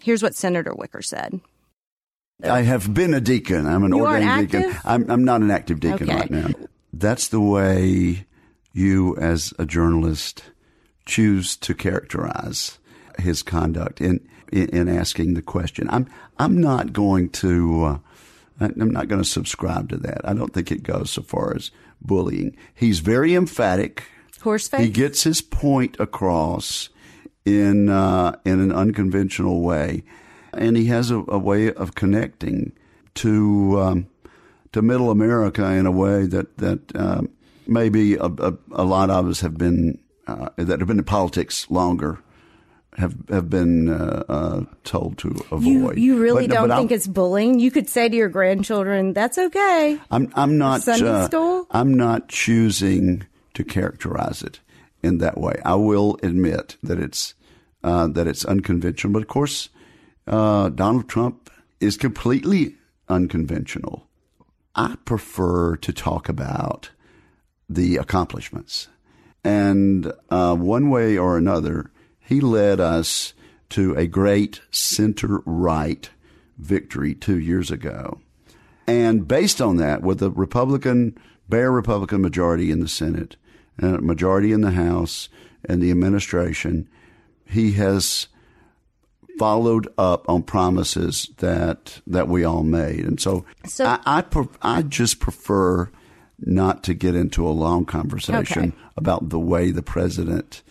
Here's 0.00 0.22
what 0.22 0.34
Senator 0.34 0.74
Wicker 0.74 1.02
said. 1.02 1.40
I 2.44 2.62
have 2.62 2.92
been 2.92 3.14
a 3.14 3.20
deacon. 3.20 3.66
I'm 3.66 3.84
an 3.84 3.94
you 3.94 4.06
ordained 4.06 4.50
deacon. 4.50 4.76
I'm, 4.84 5.10
I'm 5.10 5.24
not 5.24 5.40
an 5.40 5.50
active 5.50 5.80
deacon 5.80 6.10
okay. 6.10 6.16
right 6.16 6.30
now 6.30 6.48
that's 6.98 7.28
the 7.28 7.40
way 7.40 8.26
you, 8.72 9.16
as 9.16 9.52
a 9.58 9.66
journalist, 9.66 10.44
choose 11.04 11.56
to 11.58 11.74
characterize 11.74 12.78
his 13.18 13.42
conduct 13.42 14.00
in 14.00 14.26
in, 14.52 14.68
in 14.70 14.88
asking 14.88 15.34
the 15.34 15.42
question. 15.42 15.88
I'm 15.90 16.08
I'm 16.38 16.60
not 16.60 16.92
going 16.92 17.30
to. 17.30 17.84
Uh, 17.84 17.98
I'm 18.58 18.90
not 18.90 19.08
going 19.08 19.22
to 19.22 19.28
subscribe 19.28 19.90
to 19.90 19.98
that. 19.98 20.26
I 20.26 20.32
don't 20.32 20.52
think 20.52 20.72
it 20.72 20.82
goes 20.82 21.10
so 21.10 21.20
far 21.20 21.54
as 21.54 21.70
bullying. 22.00 22.56
He's 22.74 23.00
very 23.00 23.34
emphatic. 23.34 24.04
Horseface. 24.40 24.80
He 24.80 24.88
gets 24.88 25.24
his 25.24 25.42
point 25.42 25.96
across 25.98 26.88
in 27.44 27.88
uh, 27.88 28.36
in 28.44 28.60
an 28.60 28.72
unconventional 28.72 29.60
way, 29.60 30.04
and 30.52 30.76
he 30.76 30.86
has 30.86 31.10
a, 31.10 31.24
a 31.28 31.38
way 31.38 31.72
of 31.72 31.94
connecting 31.94 32.72
to 33.16 33.80
um, 33.80 34.06
to 34.72 34.82
Middle 34.82 35.10
America 35.10 35.64
in 35.72 35.86
a 35.86 35.90
way 35.90 36.26
that 36.26 36.58
that 36.58 36.94
um, 36.96 37.28
maybe 37.66 38.14
a, 38.14 38.26
a, 38.26 38.54
a, 38.72 38.84
lot 38.84 39.10
of 39.10 39.28
us 39.28 39.40
have 39.40 39.56
been 39.56 39.98
uh, 40.26 40.50
that 40.56 40.80
have 40.80 40.88
been 40.88 40.98
in 40.98 41.04
politics 41.04 41.70
longer 41.70 42.18
have 42.96 43.14
have 43.28 43.50
been 43.50 43.88
uh, 43.88 44.24
uh, 44.28 44.60
told 44.84 45.18
to 45.18 45.28
avoid. 45.50 45.64
You, 45.64 45.92
you 45.92 46.22
really 46.22 46.46
but, 46.46 46.54
don't 46.54 46.68
but 46.68 46.76
think 46.78 46.90
I'm, 46.90 46.96
it's 46.96 47.06
bullying? 47.06 47.60
You 47.60 47.70
could 47.70 47.88
say 47.88 48.08
to 48.08 48.16
your 48.16 48.28
grandchildren, 48.28 49.12
"That's 49.12 49.38
okay." 49.38 49.98
I'm 50.10 50.32
I'm 50.34 50.58
not 50.58 50.82
Sunday 50.82 51.08
uh, 51.08 51.26
school. 51.26 51.66
I'm 51.70 51.94
not 51.94 52.28
choosing 52.28 53.26
to 53.54 53.64
characterize 53.64 54.42
it 54.42 54.60
in 55.02 55.18
that 55.18 55.38
way. 55.38 55.60
I 55.64 55.74
will 55.74 56.18
admit 56.22 56.76
that 56.82 56.98
it's 56.98 57.34
uh, 57.84 58.08
that 58.08 58.26
it's 58.26 58.44
unconventional, 58.44 59.12
but 59.12 59.22
of 59.22 59.28
course, 59.28 59.68
uh, 60.26 60.70
Donald 60.70 61.08
Trump 61.08 61.50
is 61.80 61.96
completely 61.96 62.76
unconventional. 63.08 64.06
I 64.74 64.96
prefer 65.04 65.76
to 65.76 65.92
talk 65.92 66.28
about 66.28 66.90
the 67.68 67.96
accomplishments. 67.96 68.88
And 69.44 70.12
uh, 70.28 70.56
one 70.56 70.90
way 70.90 71.16
or 71.16 71.38
another, 71.38 71.90
he 72.26 72.40
led 72.40 72.80
us 72.80 73.32
to 73.70 73.94
a 73.94 74.06
great 74.06 74.60
center 74.70 75.42
right 75.46 76.10
victory 76.58 77.14
two 77.14 77.38
years 77.38 77.70
ago. 77.70 78.20
And 78.86 79.26
based 79.26 79.60
on 79.60 79.76
that, 79.76 80.02
with 80.02 80.22
a 80.22 80.30
Republican, 80.30 81.16
bare 81.48 81.70
Republican 81.70 82.22
majority 82.22 82.70
in 82.70 82.80
the 82.80 82.88
Senate, 82.88 83.36
and 83.78 83.96
a 83.96 84.00
majority 84.00 84.52
in 84.52 84.60
the 84.60 84.72
House, 84.72 85.28
and 85.64 85.82
the 85.82 85.90
administration, 85.90 86.88
he 87.44 87.72
has 87.72 88.28
followed 89.38 89.86
up 89.98 90.28
on 90.28 90.42
promises 90.42 91.30
that 91.38 92.00
that 92.06 92.28
we 92.28 92.44
all 92.44 92.62
made. 92.62 93.04
And 93.04 93.20
so, 93.20 93.44
so 93.66 93.84
I 93.84 93.98
I, 94.04 94.48
I 94.62 94.82
just 94.82 95.20
prefer 95.20 95.90
not 96.38 96.82
to 96.84 96.94
get 96.94 97.14
into 97.14 97.46
a 97.46 97.50
long 97.50 97.84
conversation 97.84 98.62
okay. 98.62 98.76
about 98.96 99.28
the 99.28 99.38
way 99.38 99.70
the 99.70 99.82
president 99.82 100.62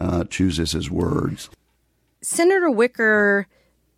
uh, 0.00 0.24
chooses 0.24 0.72
his 0.72 0.90
words. 0.90 1.50
Senator 2.22 2.70
Wicker 2.70 3.46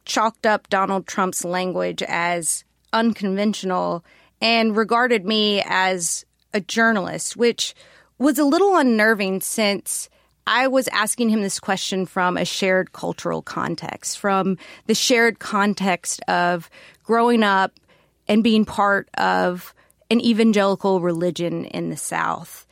chalked 0.05 0.47
up 0.47 0.69
Donald 0.69 1.07
Trump's 1.07 1.45
language 1.45 2.03
as 2.03 2.65
unconventional 2.93 4.05
and 4.41 4.77
regarded 4.77 5.25
me 5.25 5.63
as 5.65 6.25
a 6.53 6.61
journalist, 6.61 7.37
which 7.37 7.75
was 8.19 8.39
a 8.39 8.45
little 8.45 8.77
unnerving 8.77 9.41
since 9.41 10.09
I 10.47 10.67
was 10.67 10.89
asking 10.89 11.29
him 11.29 11.43
this 11.43 11.61
question 11.61 12.05
from 12.05 12.37
a 12.37 12.45
shared 12.45 12.93
cultural 12.93 13.43
context, 13.43 14.19
from 14.19 14.59
the 14.87 14.95
shared 14.95 15.39
context 15.39 16.21
of 16.27 16.69
growing 17.05 17.43
up 17.43 17.79
and 18.27 18.43
being 18.43 18.65
part 18.65 19.09
of 19.15 19.75
an 20.11 20.21
evangelical 20.21 21.01
religion 21.01 21.65
in 21.67 21.91
the 21.91 21.97
South. 21.97 22.67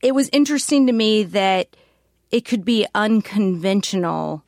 It 0.00 0.14
was 0.14 0.28
interesting 0.30 0.86
to 0.86 0.92
me 0.92 1.24
that 1.24 1.76
it 2.30 2.44
could 2.44 2.64
be 2.64 2.86
unconventional 2.94 4.42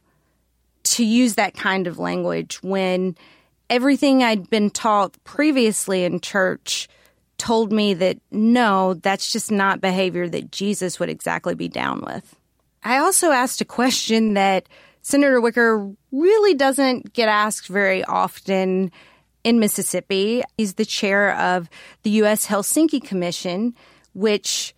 to 0.84 1.04
use 1.04 1.34
that 1.34 1.54
kind 1.54 1.86
of 1.86 1.98
language 1.98 2.62
when 2.62 3.16
everything 3.70 4.22
I'd 4.22 4.48
been 4.50 4.70
taught 4.70 5.22
previously 5.24 6.04
in 6.04 6.20
church 6.20 6.88
told 7.36 7.72
me 7.72 7.94
that 7.94 8.18
no, 8.30 8.94
that's 8.94 9.32
just 9.32 9.50
not 9.50 9.80
behavior 9.80 10.28
that 10.28 10.50
Jesus 10.50 10.98
would 10.98 11.08
exactly 11.08 11.54
be 11.54 11.68
down 11.68 12.00
with. 12.00 12.36
I 12.82 12.98
also 12.98 13.30
asked 13.30 13.60
a 13.60 13.64
question 13.64 14.34
that 14.34 14.68
Senator 15.02 15.40
Wicker 15.40 15.90
really 16.10 16.54
doesn't 16.54 17.12
get 17.12 17.28
asked 17.28 17.68
very 17.68 18.04
often 18.04 18.90
in 19.44 19.60
Mississippi. 19.60 20.42
He's 20.56 20.74
the 20.74 20.84
chair 20.84 21.36
of 21.36 21.68
the 22.02 22.10
U.S. 22.10 22.46
Helsinki 22.46 23.02
Commission, 23.02 23.74
which 24.14 24.74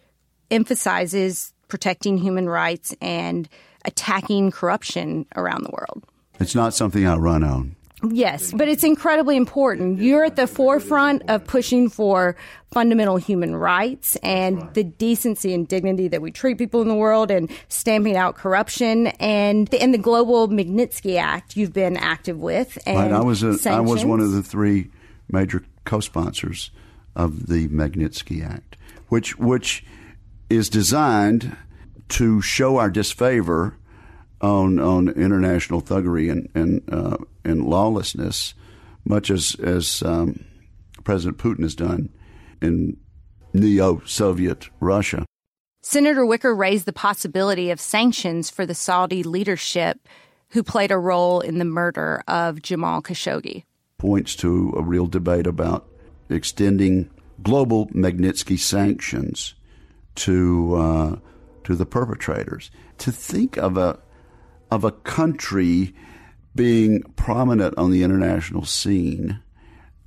emphasizes 0.51 1.53
protecting 1.71 2.19
human 2.19 2.49
rights 2.49 2.95
and 3.01 3.49
attacking 3.85 4.51
corruption 4.51 5.27
around 5.37 5.65
the 5.65 5.71
world. 5.71 6.05
It's 6.39 6.55
not 6.55 6.75
something 6.75 7.07
I 7.07 7.17
run 7.17 7.45
on. 7.45 7.77
Yes, 8.09 8.53
but 8.53 8.67
it's 8.67 8.83
incredibly 8.83 9.37
important. 9.37 9.99
You're 9.99 10.25
at 10.25 10.37
the 10.37 10.47
forefront 10.47 11.29
of 11.29 11.45
pushing 11.45 11.91
for 11.91 12.35
fundamental 12.73 13.19
human 13.19 13.55
rights 13.57 14.17
and 14.23 14.73
the 14.73 14.85
decency 14.85 15.53
and 15.53 15.69
dignity 15.69 16.09
that 16.09 16.23
we 16.23 16.31
treat 16.31 16.57
people 16.57 16.81
in 16.81 16.89
the 16.89 16.95
world 16.95 17.31
and 17.31 17.51
stamping 17.69 18.17
out 18.17 18.37
corruption 18.37 19.09
and 19.19 19.69
the, 19.69 19.83
and 19.83 19.93
the 19.93 19.99
global 19.99 20.49
Magnitsky 20.49 21.19
Act 21.19 21.57
you've 21.57 21.75
been 21.75 21.97
active 21.99 22.39
with. 22.39 22.79
right, 22.87 23.13
I 23.13 23.21
was 23.21 23.43
a, 23.43 23.59
I 23.71 23.81
was 23.81 24.05
one 24.05 24.21
of 24.21 24.33
the 24.33 24.43
three 24.43 24.91
major 25.29 25.65
co-sponsors 25.85 26.71
of 27.15 27.49
the 27.49 27.69
Magnitsky 27.69 28.43
Act, 28.49 28.77
which 29.09 29.39
which 29.39 29.85
is 30.51 30.69
designed 30.69 31.57
to 32.09 32.43
show 32.43 32.77
our 32.77 32.91
disfavor 32.91 33.77
on 34.41 34.79
on 34.79 35.09
international 35.09 35.81
thuggery 35.81 36.31
and 36.31 36.49
and 36.55 36.83
uh, 36.93 37.17
and 37.45 37.65
lawlessness, 37.65 38.55
much 39.05 39.31
as 39.31 39.57
as 39.63 40.03
um, 40.03 40.45
President 41.05 41.39
Putin 41.39 41.63
has 41.63 41.75
done 41.75 42.11
in 42.61 42.97
neo-Soviet 43.53 44.69
Russia. 44.81 45.25
Senator 45.83 46.27
Wicker 46.27 46.55
raised 46.55 46.85
the 46.85 46.93
possibility 46.93 47.71
of 47.71 47.81
sanctions 47.81 48.51
for 48.51 48.67
the 48.67 48.75
Saudi 48.75 49.23
leadership 49.23 49.99
who 50.51 50.63
played 50.63 50.91
a 50.91 50.99
role 50.99 51.41
in 51.41 51.59
the 51.59 51.65
murder 51.65 52.23
of 52.29 52.61
Jamal 52.61 53.01
Khashoggi. 53.01 53.65
Points 53.99 54.35
to 54.37 54.75
a 54.77 54.83
real 54.83 55.07
debate 55.07 55.47
about 55.47 55.89
extending 56.29 57.09
global 57.43 57.87
Magnitsky 57.89 58.59
sanctions 58.59 59.55
to 60.17 60.75
uh, 60.75 61.17
to 61.65 61.75
the 61.75 61.87
perpetrators. 61.87 62.71
To 62.99 63.13
think 63.13 63.57
of 63.57 63.77
a 63.77 63.99
of 64.71 64.85
a 64.85 64.93
country 64.93 65.95
being 66.55 67.03
prominent 67.17 67.77
on 67.79 67.91
the 67.91 68.03
international 68.03 68.65
scene 68.65 69.41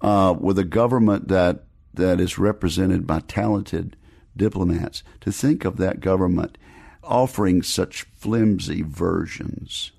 uh, 0.01 0.35
with 0.39 0.59
a 0.59 0.63
government 0.63 1.27
that 1.29 1.63
that 1.93 2.19
is 2.19 2.37
represented 2.37 3.05
by 3.05 3.19
talented 3.21 3.95
diplomats, 4.35 5.03
to 5.21 5.31
think 5.31 5.63
of 5.63 5.77
that 5.77 5.99
government 5.99 6.57
offering 7.03 7.61
such 7.61 8.03
flimsy 8.17 8.81
versions 8.81 9.91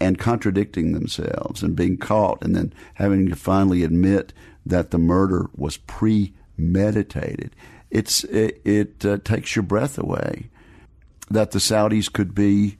and 0.00 0.18
contradicting 0.18 0.92
themselves 0.92 1.62
and 1.62 1.74
being 1.74 1.96
caught 1.96 2.42
and 2.42 2.54
then 2.54 2.72
having 2.94 3.28
to 3.28 3.36
finally 3.36 3.82
admit 3.82 4.32
that 4.64 4.90
the 4.90 4.98
murder 4.98 5.48
was 5.54 5.78
premeditated. 5.78 7.54
It's 7.90 8.24
it, 8.24 8.60
it 8.64 9.04
uh, 9.04 9.18
takes 9.18 9.54
your 9.54 9.62
breath 9.62 9.98
away 9.98 10.50
that 11.30 11.50
the 11.50 11.58
Saudis 11.58 12.12
could 12.12 12.34
be 12.34 12.78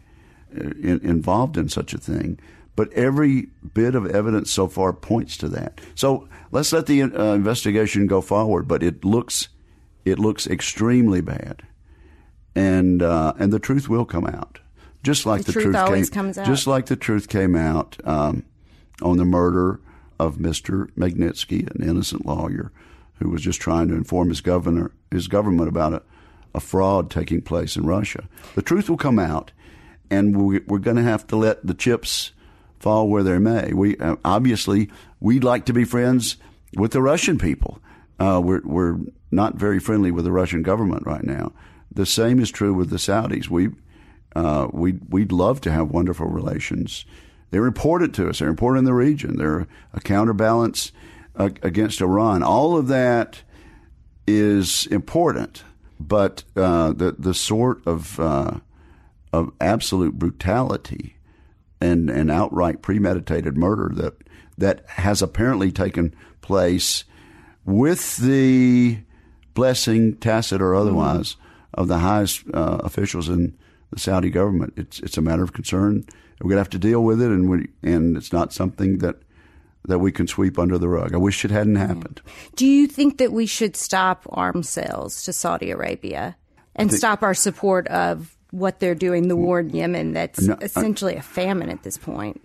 uh, 0.56 0.70
in, 0.82 1.00
involved 1.02 1.56
in 1.56 1.68
such 1.68 1.94
a 1.94 1.98
thing. 1.98 2.38
But 2.74 2.92
every 2.92 3.48
bit 3.72 3.94
of 3.94 4.06
evidence 4.06 4.50
so 4.50 4.68
far 4.68 4.92
points 4.92 5.36
to 5.38 5.48
that. 5.48 5.80
So 5.94 6.28
let's 6.52 6.72
let 6.72 6.86
the 6.86 7.02
uh, 7.02 7.32
investigation 7.32 8.06
go 8.06 8.20
forward. 8.20 8.68
But 8.68 8.82
it 8.82 9.04
looks 9.04 9.48
it 10.04 10.18
looks 10.18 10.46
extremely 10.46 11.20
bad, 11.20 11.62
and 12.54 13.02
uh, 13.02 13.32
and 13.38 13.52
the 13.52 13.58
truth 13.58 13.88
will 13.88 14.04
come 14.04 14.26
out. 14.26 14.60
Just 15.02 15.24
like 15.24 15.44
the, 15.44 15.52
the 15.52 15.60
truth, 15.60 15.74
truth 15.74 16.12
came, 16.12 16.32
just 16.44 16.66
like 16.66 16.86
the 16.86 16.96
truth 16.96 17.28
came 17.28 17.54
out 17.54 17.96
um, 18.04 18.44
on 19.00 19.18
the 19.18 19.24
murder 19.24 19.80
of 20.18 20.36
Mr. 20.36 20.90
Magnitsky, 20.92 21.70
an 21.74 21.88
innocent 21.88 22.26
lawyer 22.26 22.72
who 23.18 23.30
was 23.30 23.42
just 23.42 23.60
trying 23.60 23.88
to 23.88 23.94
inform 23.94 24.28
his 24.28 24.40
governor, 24.40 24.92
his 25.10 25.28
government 25.28 25.68
about 25.68 25.94
a, 25.94 26.02
a 26.54 26.60
fraud 26.60 27.10
taking 27.10 27.40
place 27.40 27.76
in 27.76 27.86
Russia. 27.86 28.28
The 28.54 28.62
truth 28.62 28.88
will 28.88 28.96
come 28.96 29.18
out, 29.18 29.52
and 30.10 30.36
we, 30.36 30.60
we're 30.66 30.78
going 30.78 30.96
to 30.96 31.02
have 31.02 31.26
to 31.28 31.36
let 31.36 31.66
the 31.66 31.74
chips 31.74 32.32
fall 32.78 33.08
where 33.08 33.22
they 33.22 33.38
may. 33.38 33.72
We 33.72 33.96
uh, 33.96 34.16
obviously 34.24 34.90
we'd 35.20 35.44
like 35.44 35.66
to 35.66 35.72
be 35.72 35.84
friends 35.84 36.36
with 36.76 36.92
the 36.92 37.02
Russian 37.02 37.38
people. 37.38 37.80
Uh, 38.18 38.40
we're 38.42 38.62
we're 38.64 38.98
not 39.30 39.56
very 39.56 39.80
friendly 39.80 40.10
with 40.10 40.24
the 40.24 40.32
Russian 40.32 40.62
government 40.62 41.06
right 41.06 41.24
now. 41.24 41.52
The 41.92 42.06
same 42.06 42.40
is 42.40 42.50
true 42.50 42.74
with 42.74 42.90
the 42.90 42.96
Saudis. 42.96 43.48
We 43.48 43.70
uh, 44.34 44.68
we 44.72 44.92
we'd 45.08 45.32
love 45.32 45.60
to 45.62 45.72
have 45.72 45.90
wonderful 45.90 46.26
relations. 46.26 47.04
They're 47.50 47.66
important 47.66 48.14
to 48.16 48.28
us. 48.28 48.38
They're 48.38 48.48
important 48.48 48.80
in 48.80 48.84
the 48.84 48.94
region. 48.94 49.36
They're 49.36 49.66
a 49.92 50.00
counterbalance 50.00 50.92
against 51.36 52.00
Iran. 52.00 52.42
All 52.42 52.76
of 52.76 52.88
that 52.88 53.42
is 54.26 54.86
important, 54.86 55.62
but 56.00 56.44
uh, 56.56 56.92
the 56.92 57.14
the 57.18 57.34
sort 57.34 57.86
of 57.86 58.18
uh, 58.18 58.58
of 59.32 59.52
absolute 59.60 60.18
brutality 60.18 61.16
and, 61.80 62.08
and 62.10 62.30
outright 62.30 62.82
premeditated 62.82 63.56
murder 63.56 63.90
that 63.94 64.14
that 64.58 64.84
has 64.88 65.20
apparently 65.20 65.70
taken 65.70 66.14
place 66.40 67.04
with 67.64 68.16
the 68.16 68.98
blessing, 69.52 70.16
tacit 70.16 70.62
or 70.62 70.74
otherwise, 70.74 71.34
mm-hmm. 71.34 71.80
of 71.80 71.88
the 71.88 71.98
highest 71.98 72.44
uh, 72.54 72.78
officials 72.82 73.28
in 73.28 73.56
the 73.90 73.98
Saudi 73.98 74.30
government. 74.30 74.72
It's 74.76 75.00
it's 75.00 75.18
a 75.18 75.22
matter 75.22 75.42
of 75.42 75.52
concern. 75.52 76.04
We're 76.40 76.50
going 76.50 76.56
to 76.56 76.60
have 76.60 76.70
to 76.70 76.78
deal 76.78 77.02
with 77.02 77.20
it, 77.20 77.30
and 77.30 77.48
we 77.48 77.68
and 77.82 78.16
it's 78.16 78.32
not 78.32 78.52
something 78.52 78.98
that 78.98 79.16
that 79.86 79.98
we 79.98 80.12
can 80.12 80.26
sweep 80.26 80.58
under 80.58 80.78
the 80.78 80.88
rug. 80.88 81.14
I 81.14 81.18
wish 81.18 81.44
it 81.44 81.50
hadn't 81.50 81.74
mm-hmm. 81.74 81.86
happened. 81.86 82.22
Do 82.54 82.66
you 82.66 82.86
think 82.86 83.18
that 83.18 83.32
we 83.32 83.46
should 83.46 83.76
stop 83.76 84.26
arms 84.30 84.68
sales 84.68 85.22
to 85.24 85.32
Saudi 85.32 85.70
Arabia 85.70 86.36
and 86.74 86.90
think, 86.90 86.98
stop 86.98 87.22
our 87.22 87.34
support 87.34 87.86
of 87.88 88.36
what 88.50 88.80
they're 88.80 88.94
doing, 88.94 89.28
the 89.28 89.36
war 89.36 89.60
in 89.60 89.70
Yemen, 89.70 90.12
that's 90.12 90.42
no, 90.42 90.56
essentially 90.60 91.16
a 91.16 91.22
famine 91.22 91.70
at 91.70 91.82
this 91.82 91.98
point. 91.98 92.40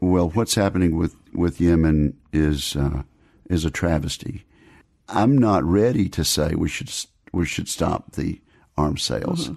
Well, 0.00 0.30
what's 0.30 0.54
happening 0.54 0.96
with, 0.96 1.16
with 1.32 1.60
Yemen 1.60 2.16
is 2.32 2.76
uh, 2.76 3.02
is 3.48 3.64
a 3.64 3.70
travesty. 3.70 4.44
I'm 5.08 5.38
not 5.38 5.64
ready 5.64 6.08
to 6.10 6.24
say 6.24 6.54
we 6.54 6.68
should 6.68 6.90
we 7.32 7.46
should 7.46 7.68
stop 7.68 8.12
the 8.12 8.40
arms 8.76 9.02
sales 9.02 9.44
mm-hmm. 9.44 9.54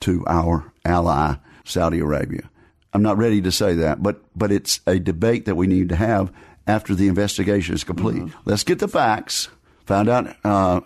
to 0.00 0.24
our 0.26 0.72
ally 0.84 1.36
Saudi 1.64 2.00
Arabia. 2.00 2.50
I'm 2.92 3.02
not 3.02 3.18
ready 3.18 3.40
to 3.42 3.52
say 3.52 3.74
that, 3.74 4.02
but 4.02 4.22
but 4.36 4.52
it's 4.52 4.80
a 4.86 4.98
debate 4.98 5.46
that 5.46 5.56
we 5.56 5.66
need 5.66 5.88
to 5.88 5.96
have 5.96 6.32
after 6.70 6.94
the 6.94 7.08
investigation 7.08 7.74
is 7.74 7.84
complete. 7.84 8.22
Mm-hmm. 8.22 8.48
Let's 8.48 8.64
get 8.64 8.78
the 8.78 8.88
facts, 8.88 9.48
find 9.86 10.08
out 10.08 10.36
uh, 10.44 10.80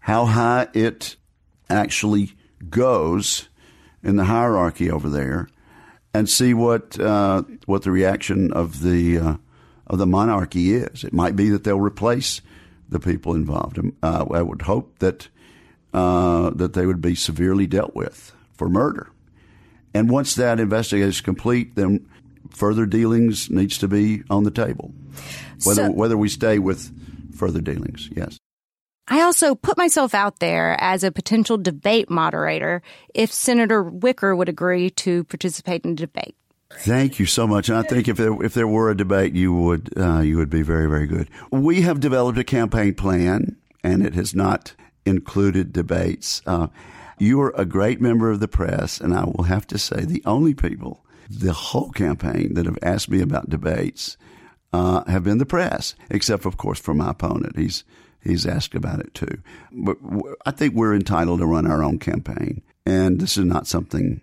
how 0.00 0.26
high 0.26 0.68
it 0.74 1.16
actually 1.70 2.32
goes 2.68 3.48
in 4.02 4.16
the 4.16 4.24
hierarchy 4.24 4.90
over 4.90 5.08
there 5.08 5.48
and 6.12 6.28
see 6.28 6.52
what 6.52 7.00
uh, 7.00 7.42
what 7.64 7.82
the 7.82 7.90
reaction 7.90 8.52
of 8.52 8.82
the 8.82 9.18
uh, 9.18 9.36
of 9.86 9.98
the 9.98 10.06
monarchy 10.06 10.74
is. 10.74 11.04
It 11.04 11.12
might 11.12 11.36
be 11.36 11.48
that 11.50 11.64
they'll 11.64 11.80
replace 11.80 12.42
the 12.88 13.00
people 13.00 13.34
involved. 13.34 13.78
Uh, 14.02 14.26
I 14.30 14.42
would 14.42 14.62
hope 14.62 14.98
that 14.98 15.28
uh, 15.94 16.50
that 16.50 16.74
they 16.74 16.86
would 16.86 17.00
be 17.00 17.14
severely 17.14 17.66
dealt 17.66 17.94
with 17.94 18.34
for 18.52 18.68
murder. 18.68 19.08
And 19.94 20.10
once 20.10 20.34
that 20.34 20.60
investigation 20.60 21.08
is 21.08 21.20
complete, 21.20 21.76
then 21.76 22.08
further 22.54 22.86
dealings 22.86 23.50
needs 23.50 23.78
to 23.78 23.88
be 23.88 24.22
on 24.30 24.44
the 24.44 24.50
table. 24.50 24.92
Whether 25.64 25.86
So- 25.86 25.92
whether 25.92 26.16
we 26.16 26.28
stay 26.28 26.58
with 26.58 26.90
further 27.36 27.60
dealings, 27.60 28.08
yes. 28.14 28.38
I 29.06 29.20
also 29.20 29.54
put 29.54 29.76
myself 29.76 30.14
out 30.14 30.38
there 30.38 30.76
as 30.80 31.04
a 31.04 31.12
potential 31.12 31.58
debate 31.58 32.08
moderator 32.08 32.80
if 33.14 33.30
Senator 33.32 33.82
Wicker 33.82 34.34
would 34.34 34.48
agree 34.48 34.88
to 34.90 35.24
participate 35.24 35.84
in 35.84 35.92
a 35.92 35.94
debate. 35.94 36.34
Thank 36.78 37.18
you 37.18 37.26
so 37.26 37.46
much. 37.46 37.68
And 37.68 37.76
I 37.76 37.82
think 37.82 38.08
if 38.08 38.16
there, 38.16 38.42
if 38.42 38.54
there 38.54 38.66
were 38.66 38.90
a 38.90 38.96
debate, 38.96 39.34
you 39.34 39.52
would 39.52 39.90
uh, 39.96 40.20
you 40.20 40.36
would 40.38 40.50
be 40.50 40.62
very 40.62 40.88
very 40.88 41.06
good. 41.06 41.28
We 41.50 41.82
have 41.82 42.00
developed 42.00 42.38
a 42.38 42.44
campaign 42.44 42.94
plan, 42.94 43.56
and 43.82 44.04
it 44.04 44.14
has 44.14 44.34
not 44.34 44.74
included 45.04 45.72
debates. 45.72 46.40
Uh, 46.46 46.68
you 47.18 47.40
are 47.42 47.54
a 47.56 47.64
great 47.64 48.00
member 48.00 48.30
of 48.30 48.40
the 48.40 48.48
press, 48.48 49.00
and 49.00 49.14
I 49.14 49.24
will 49.24 49.44
have 49.44 49.66
to 49.68 49.78
say 49.78 50.04
the 50.04 50.22
only 50.24 50.54
people 50.54 51.04
the 51.28 51.52
whole 51.52 51.90
campaign 51.90 52.54
that 52.54 52.66
have 52.66 52.78
asked 52.82 53.08
me 53.08 53.20
about 53.20 53.48
debates 53.48 54.16
uh, 54.72 55.04
have 55.04 55.24
been 55.24 55.38
the 55.38 55.46
press, 55.46 55.94
except 56.10 56.46
of 56.46 56.56
course 56.56 56.80
for 56.80 56.94
my 56.94 57.10
opponent. 57.10 57.56
He's 57.56 57.84
he's 58.22 58.46
asked 58.46 58.74
about 58.74 59.00
it 59.00 59.14
too. 59.14 59.38
But 59.72 59.98
I 60.46 60.50
think 60.50 60.74
we're 60.74 60.94
entitled 60.94 61.40
to 61.40 61.46
run 61.46 61.66
our 61.70 61.82
own 61.82 61.98
campaign, 61.98 62.62
and 62.84 63.20
this 63.20 63.36
is 63.36 63.44
not 63.44 63.66
something 63.66 64.20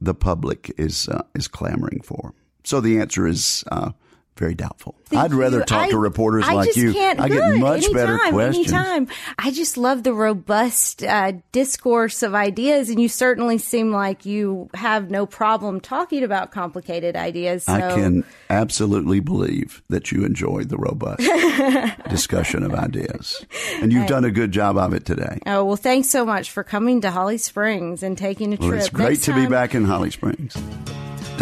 the 0.00 0.14
public 0.14 0.72
is 0.76 1.08
uh, 1.08 1.22
is 1.34 1.48
clamoring 1.48 2.00
for. 2.02 2.34
So 2.64 2.80
the 2.80 2.98
answer 3.00 3.26
is 3.26 3.64
uh, 3.70 3.92
very 4.36 4.54
doubtful. 4.54 4.94
Thank 5.06 5.22
I'd 5.24 5.34
rather 5.34 5.58
you. 5.58 5.64
talk 5.64 5.82
I- 5.86 5.90
to 5.90 5.98
reporters 5.98 6.44
I 6.46 6.54
like 6.54 6.74
you. 6.74 6.88
I 6.90 6.92
get 6.92 7.18
good. 7.28 7.60
much 7.60 7.84
anytime, 7.84 7.92
better 7.94 8.18
questions. 8.30 8.72
Anytime. 8.72 9.08
I 9.38 9.50
just 9.50 9.76
love 9.76 10.02
the 10.04 10.14
robust 10.14 11.02
uh, 11.04 11.32
discourse 11.52 12.22
of 12.22 12.34
ideas, 12.34 12.88
and 12.88 12.98
you 12.98 13.08
certainly 13.08 13.58
seem 13.58 13.92
like 13.92 14.24
you 14.24 14.70
have 14.74 15.10
no 15.10 15.26
problem 15.26 15.80
talking 15.80 16.24
about 16.24 16.50
complicated 16.50 17.14
ideas. 17.14 17.64
So. 17.64 17.74
I 17.74 17.80
can 17.80 18.24
absolutely 18.48 19.20
believe 19.20 19.82
that 19.90 20.10
you 20.10 20.24
enjoy 20.24 20.64
the 20.64 20.78
robust 20.78 21.20
discussion 22.08 22.62
of 22.62 22.74
ideas, 22.74 23.44
and 23.80 23.92
you've 23.92 24.06
done 24.08 24.24
a 24.24 24.30
good 24.30 24.50
job 24.50 24.76
of 24.78 24.94
it 24.94 25.04
today. 25.04 25.38
Oh 25.46 25.64
well, 25.64 25.76
thanks 25.76 26.08
so 26.08 26.24
much 26.24 26.50
for 26.50 26.64
coming 26.64 27.02
to 27.02 27.10
Holly 27.10 27.38
Springs 27.38 28.02
and 28.02 28.16
taking 28.16 28.54
a 28.54 28.56
Well, 28.56 28.70
trip. 28.70 28.80
it's 28.80 28.88
great 28.88 29.08
Next 29.10 29.24
to 29.26 29.34
be 29.34 29.46
back 29.46 29.74
in 29.74 29.84
Holly 29.84 30.10
Springs. 30.10 30.56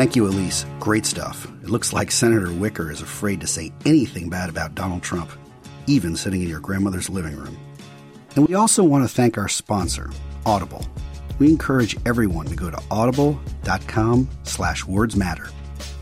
Thank 0.01 0.17
you, 0.17 0.27
Elise. 0.27 0.65
Great 0.79 1.05
stuff. 1.05 1.45
It 1.63 1.69
looks 1.69 1.93
like 1.93 2.11
Senator 2.11 2.51
Wicker 2.51 2.91
is 2.91 3.03
afraid 3.03 3.39
to 3.43 3.47
say 3.47 3.71
anything 3.85 4.31
bad 4.31 4.49
about 4.49 4.75
Donald 4.75 5.03
Trump, 5.03 5.31
even 5.87 6.17
sitting 6.17 6.41
in 6.41 6.49
your 6.49 6.59
grandmother's 6.59 7.11
living 7.11 7.37
room. 7.37 7.55
And 8.35 8.49
we 8.49 8.55
also 8.55 8.83
want 8.83 9.05
to 9.05 9.15
thank 9.15 9.37
our 9.37 9.47
sponsor, 9.47 10.11
Audible. 10.47 10.87
We 11.39 11.51
encourage 11.51 11.99
everyone 12.07 12.47
to 12.47 12.57
go 12.57 12.71
to 12.71 12.83
audible.com 12.91 14.31
slash 14.45 14.87
words 14.87 15.17
matter 15.17 15.51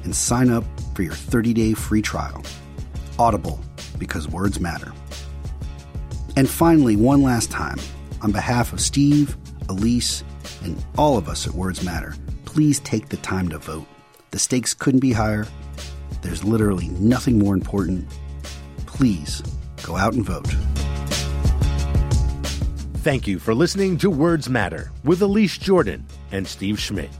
and 0.05 0.15
sign 0.15 0.49
up 0.49 0.63
for 0.95 1.03
your 1.03 1.15
30-day 1.15 1.75
free 1.75 2.01
trial. 2.01 2.45
Audible, 3.19 3.59
because 3.99 4.29
words 4.29 4.61
matter. 4.61 4.93
And 6.37 6.49
finally, 6.49 6.95
one 6.95 7.25
last 7.25 7.51
time, 7.51 7.81
on 8.23 8.31
behalf 8.31 8.73
of 8.73 8.81
Steve, 8.81 9.37
Elise, 9.69 10.23
and 10.63 10.81
all 10.97 11.19
of 11.19 11.29
us 11.29 11.49
at 11.49 11.55
Words 11.55 11.83
Matter, 11.83 12.15
please 12.59 12.81
take 12.81 13.09
the 13.09 13.17
time 13.19 13.49
to 13.49 13.57
vote. 13.57 13.87
The 14.33 14.39
stakes 14.41 14.75
couldn't 14.75 14.99
be 14.99 15.13
higher. 15.13 15.47
There's 16.23 16.43
literally 16.43 16.89
nothing 16.89 17.39
more 17.39 17.55
important. 17.55 18.11
Please 18.85 19.45
go 19.85 19.97
out 19.97 20.15
and 20.15 20.27
vote. 20.27 20.49
Thank 23.05 23.29
you 23.29 23.39
for 23.39 23.55
listening 23.55 23.97
to 23.99 24.11
Words 24.11 24.49
Matter 24.49 24.91
with 25.05 25.23
Elise 25.23 25.57
Jordan 25.57 26.05
and 26.33 26.49
Steve 26.49 26.81
Schmidt. 26.81 27.11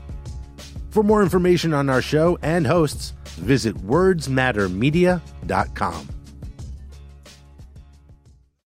For 0.89 1.03
more 1.03 1.23
information 1.23 1.73
on 1.73 1.89
our 1.89 2.01
show 2.01 2.37
and 2.41 2.67
hosts, 2.67 3.13
visit 3.37 3.77
wordsmattermedia.com. 3.77 6.09